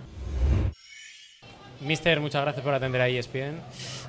Mister, 1.80 2.20
muchas 2.20 2.42
gracias 2.42 2.62
por 2.64 2.74
atender 2.74 3.00
a 3.00 3.08
ESPN. 3.08 3.58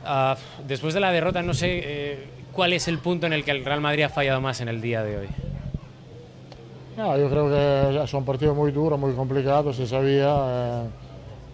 Ah, 0.06 0.38
después 0.68 0.94
de 0.94 1.00
la 1.00 1.12
derrota, 1.12 1.42
no 1.42 1.56
sé 1.56 1.82
eh, 1.84 2.28
cuál 2.52 2.74
es 2.74 2.88
el 2.88 3.00
punto 3.00 3.26
en 3.26 3.34
el 3.34 3.44
que 3.44 3.50
el 3.52 3.66
Real 3.66 3.82
Madrid 3.82 4.04
ha 4.04 4.10
fallado 4.10 4.42
más 4.42 4.62
en 4.62 4.68
el 4.68 4.80
día 4.80 5.02
de 5.04 5.18
hoy. 5.18 5.28
No, 6.98 7.18
yo 7.18 7.30
creo 7.30 7.50
que 7.50 8.04
es 8.04 8.14
un 8.14 8.24
partido 8.24 8.54
muy 8.54 8.72
duro, 8.72 8.98
muy 8.98 9.14
complicado, 9.14 9.74
se 9.74 9.88
sabía. 9.88 10.36
eh, 10.38 10.84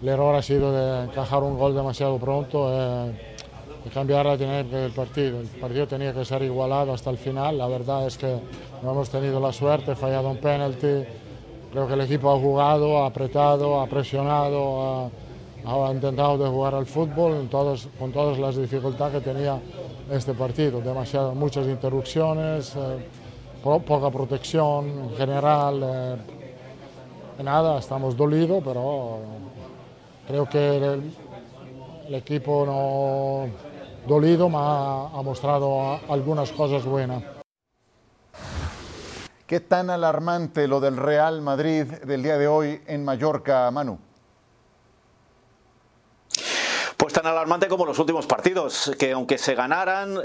el 0.02 0.08
error 0.08 0.34
ha 0.34 0.42
sido 0.42 0.72
de 0.72 1.04
encajar 1.04 1.42
un 1.42 1.58
gol 1.58 1.74
demasiado 1.74 2.16
pronto 2.18 2.68
eh, 2.72 3.12
cambiar 3.92 4.26
la 4.26 4.36
dinámica 4.36 4.76
del 4.78 4.92
partido. 4.92 5.40
El 5.40 5.46
partido 5.48 5.86
tenía 5.86 6.12
que 6.14 6.24
ser 6.24 6.42
igualado 6.42 6.92
hasta 6.92 7.10
el 7.10 7.18
final. 7.18 7.56
La 7.58 7.66
verdad 7.68 8.06
es 8.06 8.16
que 8.18 8.36
no 8.82 8.92
hemos 8.92 9.10
tenido 9.10 9.40
la 9.40 9.52
suerte, 9.52 9.94
fallado 9.94 10.30
un 10.30 10.38
penalti. 10.38 11.04
Creo 11.72 11.86
que 11.86 11.94
el 11.94 12.00
equipo 12.02 12.30
ha 12.32 12.38
jugado, 12.38 13.02
ha 13.02 13.06
apretado, 13.06 13.80
ha 13.80 13.86
presionado, 13.86 15.10
ha, 15.64 15.88
ha 15.88 15.92
intentado 15.92 16.36
de 16.38 16.48
jugar 16.50 16.74
al 16.74 16.86
fútbol 16.86 17.32
en 17.34 17.48
todos- 17.48 17.88
con 17.98 18.10
todas 18.12 18.38
las 18.38 18.56
dificultades 18.56 19.22
que 19.22 19.30
tenía 19.32 19.58
este 20.10 20.32
partido. 20.34 20.80
Demasiadas, 20.80 21.34
muchas 21.34 21.66
interrupciones. 21.66 22.74
eh, 22.76 23.06
po- 23.62 23.80
poca 23.80 24.10
protección 24.10 24.88
en 24.88 25.16
general. 25.16 25.82
eh, 25.82 27.42
nada, 27.42 27.78
estamos 27.78 28.16
dolidos, 28.16 28.62
pero 28.64 29.20
creo 30.26 30.48
que 30.48 30.76
el, 30.76 32.14
equipo 32.14 32.66
no 32.66 33.48
dolido 34.06 34.50
ha, 34.54 35.22
mostrado 35.22 35.98
algunas 36.08 36.50
cosas 36.52 36.84
buenas. 36.84 37.22
¿Qué 39.46 39.60
tan 39.60 39.90
alarmante 39.90 40.68
lo 40.68 40.80
del 40.80 40.96
Real 40.96 41.40
Madrid 41.40 41.84
del 41.84 42.22
día 42.22 42.36
de 42.36 42.46
hoy 42.46 42.80
en 42.86 43.04
Mallorca, 43.04 43.70
Manu? 43.70 43.98
Pues 47.10 47.22
tan 47.24 47.32
alarmante 47.32 47.66
como 47.66 47.86
los 47.86 47.98
últimos 47.98 48.28
partidos, 48.28 48.92
que 48.96 49.10
aunque 49.10 49.36
se 49.36 49.56
ganaran, 49.56 50.16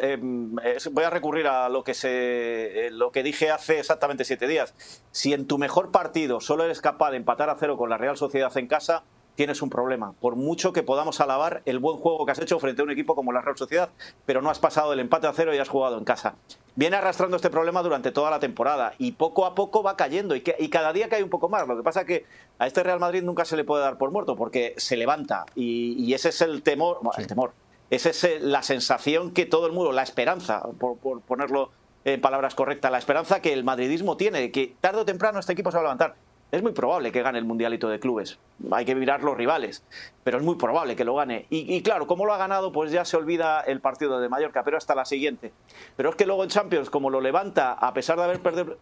es- 0.63 0.93
voy 0.93 1.03
a 1.03 1.09
recurrir 1.09 1.47
a 1.47 1.67
lo 1.67 1.83
que, 1.83 1.95
se, 1.95 2.85
eh, 2.85 2.91
lo 2.91 3.11
que 3.11 3.23
dije 3.23 3.49
hace 3.49 3.79
exactamente 3.79 4.23
siete 4.23 4.45
días. 4.47 4.75
Si 5.09 5.33
en 5.33 5.47
tu 5.47 5.57
mejor 5.57 5.89
partido 5.89 6.39
solo 6.41 6.63
eres 6.63 6.81
capaz 6.81 7.09
de 7.09 7.17
empatar 7.17 7.49
a 7.49 7.55
cero 7.59 7.75
con 7.75 7.89
la 7.89 7.97
Real 7.97 8.17
Sociedad 8.17 8.55
en 8.55 8.67
casa, 8.67 9.01
tienes 9.33 9.63
un 9.63 9.71
problema. 9.71 10.13
Por 10.21 10.35
mucho 10.35 10.73
que 10.73 10.83
podamos 10.83 11.19
alabar 11.21 11.63
el 11.65 11.79
buen 11.79 11.97
juego 11.97 12.23
que 12.23 12.33
has 12.33 12.39
hecho 12.39 12.59
frente 12.59 12.83
a 12.83 12.85
un 12.85 12.91
equipo 12.91 13.15
como 13.15 13.31
la 13.31 13.41
Real 13.41 13.57
Sociedad, 13.57 13.89
pero 14.27 14.43
no 14.43 14.51
has 14.51 14.59
pasado 14.59 14.91
del 14.91 14.99
empate 14.99 15.25
a 15.25 15.33
cero 15.33 15.55
y 15.55 15.57
has 15.57 15.69
jugado 15.69 15.97
en 15.97 16.03
casa. 16.03 16.35
Viene 16.77 16.97
arrastrando 16.97 17.37
este 17.37 17.49
problema 17.49 17.81
durante 17.83 18.11
toda 18.11 18.29
la 18.29 18.39
temporada 18.39 18.93
y 18.97 19.13
poco 19.13 19.45
a 19.45 19.55
poco 19.55 19.81
va 19.81 19.95
cayendo 19.95 20.35
y, 20.35 20.41
que- 20.41 20.57
y 20.59 20.69
cada 20.69 20.91
día 20.91 21.07
cae 21.07 21.23
un 21.23 21.29
poco 21.29 21.47
más. 21.47 21.65
Lo 21.67 21.77
que 21.77 21.83
pasa 21.83 22.01
es 22.01 22.05
que 22.05 22.25
a 22.59 22.67
este 22.67 22.83
Real 22.83 22.99
Madrid 22.99 23.23
nunca 23.23 23.45
se 23.45 23.55
le 23.55 23.63
puede 23.63 23.81
dar 23.83 23.97
por 23.97 24.11
muerto 24.11 24.35
porque 24.35 24.73
se 24.77 24.97
levanta 24.97 25.45
y, 25.55 25.93
y 26.03 26.13
ese 26.13 26.29
es 26.29 26.41
el 26.41 26.63
temor, 26.63 26.97
bueno, 27.01 27.17
el 27.17 27.27
temor, 27.27 27.53
esa 27.89 28.09
es 28.09 28.41
la 28.41 28.61
sensación 28.61 29.31
que 29.31 29.45
todo 29.45 29.67
el 29.67 29.71
mundo, 29.71 29.91
la 29.93 30.03
esperanza, 30.03 30.63
por, 30.79 30.97
por 30.97 31.21
ponerlo 31.21 31.71
en 32.03 32.19
palabras 32.19 32.55
correctas, 32.55 32.91
la 32.91 32.97
esperanza 32.97 33.39
que 33.41 33.53
el 33.53 33.63
madridismo 33.63 34.17
tiene, 34.17 34.39
de 34.41 34.51
que 34.51 34.75
tarde 34.81 34.99
o 35.01 35.05
temprano 35.05 35.39
este 35.39 35.53
equipo 35.53 35.71
se 35.71 35.77
va 35.77 35.81
a 35.81 35.83
levantar. 35.85 36.15
Es 36.51 36.61
muy 36.61 36.71
probable 36.71 37.11
que 37.11 37.21
gane 37.21 37.39
el 37.39 37.45
Mundialito 37.45 37.89
de 37.89 37.99
Clubes. 37.99 38.39
Hay 38.71 38.85
que 38.85 38.95
mirar 38.95 39.23
los 39.23 39.35
rivales, 39.35 39.83
pero 40.23 40.37
es 40.37 40.43
muy 40.43 40.55
probable 40.55 40.95
que 40.95 41.03
lo 41.03 41.15
gane. 41.15 41.47
Y, 41.49 41.81
claro, 41.81 42.07
como 42.07 42.25
lo 42.25 42.33
ha 42.33 42.37
ganado, 42.37 42.71
pues 42.71 42.91
ya 42.91 43.03
se 43.03 43.17
olvida 43.17 43.61
el 43.61 43.81
partido 43.81 44.19
de 44.19 44.29
Mallorca, 44.29 44.63
pero 44.63 44.77
hasta 44.77 44.95
la 44.95 45.05
siguiente. 45.05 45.51
Pero 45.97 46.09
es 46.09 46.15
que 46.15 46.25
luego 46.25 46.43
en 46.43 46.49
Champions, 46.49 46.89
como 46.89 47.09
lo 47.09 47.19
levanta, 47.19 47.73
a 47.73 47.93
pesar 47.93 48.17
de 48.17 48.23
haber 48.23 48.39
perdido, 48.39 48.77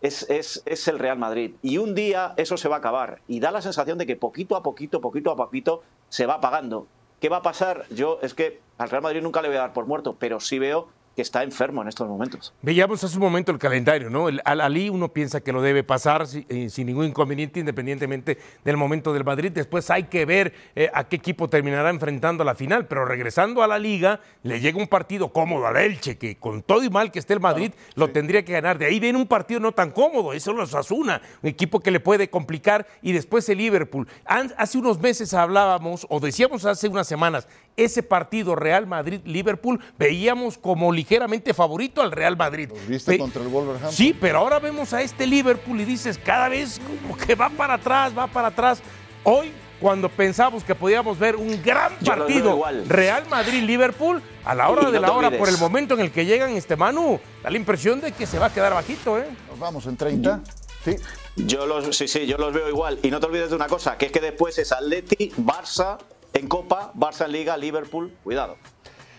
es, 0.00 0.28
es, 0.30 0.62
es 0.66 0.88
el 0.88 0.98
Real 0.98 1.18
Madrid. 1.18 1.54
Y 1.62 1.78
un 1.78 1.94
día 1.94 2.34
eso 2.36 2.56
se 2.56 2.68
va 2.68 2.76
a 2.76 2.78
acabar. 2.78 3.20
Y 3.28 3.40
da 3.40 3.52
la 3.52 3.62
sensación 3.62 3.98
de 3.98 4.06
que 4.06 4.16
poquito 4.16 4.56
a 4.56 4.62
poquito, 4.62 5.00
poquito 5.00 5.30
a 5.30 5.36
poquito, 5.36 5.82
se 6.08 6.26
va 6.26 6.34
apagando. 6.34 6.88
¿Qué 7.20 7.28
va 7.28 7.36
a 7.36 7.42
pasar? 7.42 7.84
Yo 7.90 8.18
es 8.22 8.34
que 8.34 8.60
al 8.78 8.90
Real 8.90 9.02
Madrid 9.02 9.22
nunca 9.22 9.42
le 9.42 9.48
voy 9.48 9.58
a 9.58 9.60
dar 9.60 9.72
por 9.72 9.86
muerto, 9.86 10.16
pero 10.18 10.40
sí 10.40 10.58
veo 10.58 10.88
que 11.14 11.22
está 11.22 11.42
enfermo 11.42 11.82
en 11.82 11.88
estos 11.88 12.08
momentos. 12.08 12.54
Veíamos 12.62 13.02
hace 13.04 13.16
un 13.16 13.22
momento 13.22 13.52
el 13.52 13.58
calendario, 13.58 14.08
¿no? 14.08 14.28
El 14.28 14.40
Al 14.44 14.60
Ali 14.60 14.88
uno 14.88 15.12
piensa 15.12 15.40
que 15.40 15.52
lo 15.52 15.60
debe 15.60 15.84
pasar 15.84 16.26
eh, 16.48 16.70
sin 16.70 16.86
ningún 16.86 17.06
inconveniente, 17.06 17.60
independientemente 17.60 18.38
del 18.64 18.76
momento 18.76 19.12
del 19.12 19.24
Madrid. 19.24 19.52
Después 19.52 19.90
hay 19.90 20.04
que 20.04 20.24
ver 20.24 20.54
eh, 20.74 20.90
a 20.92 21.04
qué 21.04 21.16
equipo 21.16 21.48
terminará 21.48 21.90
enfrentando 21.90 22.42
a 22.42 22.46
la 22.46 22.54
final. 22.54 22.86
Pero 22.86 23.04
regresando 23.04 23.62
a 23.62 23.66
la 23.66 23.78
liga, 23.78 24.20
le 24.42 24.60
llega 24.60 24.78
un 24.78 24.88
partido 24.88 25.32
cómodo 25.32 25.66
al 25.66 25.76
Elche, 25.76 26.16
que 26.16 26.36
con 26.36 26.62
todo 26.62 26.82
y 26.82 26.90
mal 26.90 27.10
que 27.10 27.18
esté 27.18 27.34
el 27.34 27.40
Madrid, 27.40 27.72
lo 27.94 28.10
tendría 28.10 28.44
que 28.44 28.52
ganar. 28.52 28.78
De 28.78 28.86
ahí 28.86 28.98
viene 28.98 29.18
un 29.18 29.26
partido 29.26 29.60
no 29.60 29.72
tan 29.72 29.90
cómodo, 29.90 30.32
eso 30.32 30.50
es 30.52 30.56
los 30.56 30.74
Asuna, 30.74 31.20
un 31.42 31.48
equipo 31.48 31.80
que 31.80 31.90
le 31.90 32.00
puede 32.00 32.30
complicar. 32.30 32.86
Y 33.02 33.12
después 33.12 33.48
el 33.48 33.58
Liverpool. 33.58 34.08
Hace 34.24 34.78
unos 34.78 34.98
meses 34.98 35.34
hablábamos, 35.34 36.06
o 36.08 36.20
decíamos 36.20 36.64
hace 36.64 36.88
unas 36.88 37.06
semanas, 37.06 37.46
ese 37.76 38.02
partido 38.02 38.54
Real 38.54 38.86
Madrid-Liverpool 38.86 39.80
veíamos 39.98 40.58
como 40.58 40.92
ligeramente 40.92 41.54
favorito 41.54 42.02
al 42.02 42.12
Real 42.12 42.36
Madrid. 42.36 42.70
¿Viste 42.88 43.12
Pe- 43.12 43.18
contra 43.18 43.42
el 43.42 43.48
Wolverhampton? 43.48 43.92
Sí, 43.92 44.16
pero 44.18 44.38
ahora 44.38 44.58
vemos 44.58 44.92
a 44.92 45.02
este 45.02 45.26
Liverpool 45.26 45.80
y 45.80 45.84
dices, 45.84 46.18
cada 46.18 46.48
vez 46.48 46.80
como 47.02 47.16
que 47.16 47.34
va 47.34 47.48
para 47.50 47.74
atrás, 47.74 48.12
va 48.16 48.26
para 48.26 48.48
atrás. 48.48 48.82
Hoy, 49.24 49.52
cuando 49.80 50.08
pensamos 50.08 50.62
que 50.64 50.74
podíamos 50.74 51.18
ver 51.18 51.34
un 51.36 51.60
gran 51.62 51.92
lo 52.00 52.06
partido 52.06 52.50
igual. 52.50 52.84
Real 52.88 53.24
Madrid-Liverpool, 53.28 54.22
a 54.44 54.54
la 54.54 54.68
hora 54.68 54.90
de 54.90 55.00
la 55.00 55.10
hora, 55.12 55.28
olvides. 55.28 55.38
por 55.40 55.48
el 55.48 55.58
momento 55.58 55.94
en 55.94 56.00
el 56.00 56.10
que 56.12 56.24
llegan, 56.24 56.50
este 56.50 56.76
Manu, 56.76 57.18
da 57.42 57.50
la 57.50 57.56
impresión 57.56 58.00
de 58.00 58.12
que 58.12 58.26
se 58.26 58.38
va 58.38 58.46
a 58.46 58.52
quedar 58.52 58.74
bajito, 58.74 59.18
¿eh? 59.18 59.26
Nos 59.50 59.58
vamos 59.58 59.86
en 59.86 59.96
30. 59.96 60.40
Sí. 60.84 60.96
Yo 61.36 61.66
los, 61.66 61.96
sí, 61.96 62.06
sí, 62.08 62.26
yo 62.26 62.36
los 62.36 62.52
veo 62.52 62.68
igual. 62.68 62.98
Y 63.02 63.10
no 63.10 63.18
te 63.18 63.26
olvides 63.26 63.50
de 63.50 63.56
una 63.56 63.66
cosa, 63.66 63.96
que 63.96 64.06
es 64.06 64.12
que 64.12 64.20
después 64.20 64.58
es 64.58 64.70
Atleti, 64.72 65.30
Barça 65.38 65.96
en 66.32 66.48
Copa, 66.48 66.92
Barça 66.94 67.26
en 67.26 67.32
Liga, 67.32 67.56
Liverpool. 67.56 68.12
Cuidado. 68.22 68.56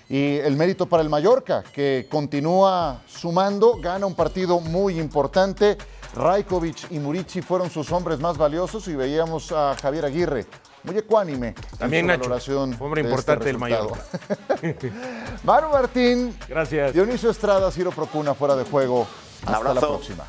Y 0.10 0.38
el 0.38 0.56
mérito 0.58 0.88
para 0.88 1.02
el 1.02 1.10
Mallorca, 1.10 1.64
que 1.74 2.08
continúa 2.10 3.02
sumando, 3.08 3.78
gana 3.80 4.06
un 4.06 4.16
partido 4.16 4.60
muy 4.60 5.00
importante. 5.00 5.78
Rajkovic 6.16 6.92
y 6.92 7.00
Murici 7.00 7.42
fueron 7.42 7.70
sus 7.70 7.92
hombres 7.92 8.20
más 8.20 8.38
valiosos 8.38 8.88
y 8.88 8.96
veíamos 8.96 9.52
a 9.52 9.76
Javier 9.82 10.06
Aguirre 10.06 10.46
muy 10.84 10.98
ecuánime 10.98 11.56
También 11.78 12.06
Nacho, 12.06 12.24
valoración 12.24 12.76
hombre 12.80 13.02
de 13.02 13.10
importante 13.10 13.50
este 13.50 13.58
del 13.58 13.72
resultado. 13.72 13.98
Manu 15.44 15.70
Martín, 15.72 16.38
Gracias. 16.48 16.94
Dionisio 16.94 17.30
Estrada, 17.30 17.72
Ciro 17.72 17.92
Procuna 17.92 18.34
fuera 18.34 18.56
de 18.56 18.66
juego. 18.66 19.08
Un 19.48 19.54
Hasta 19.54 19.74
la 19.74 19.82
próxima. 19.82 20.26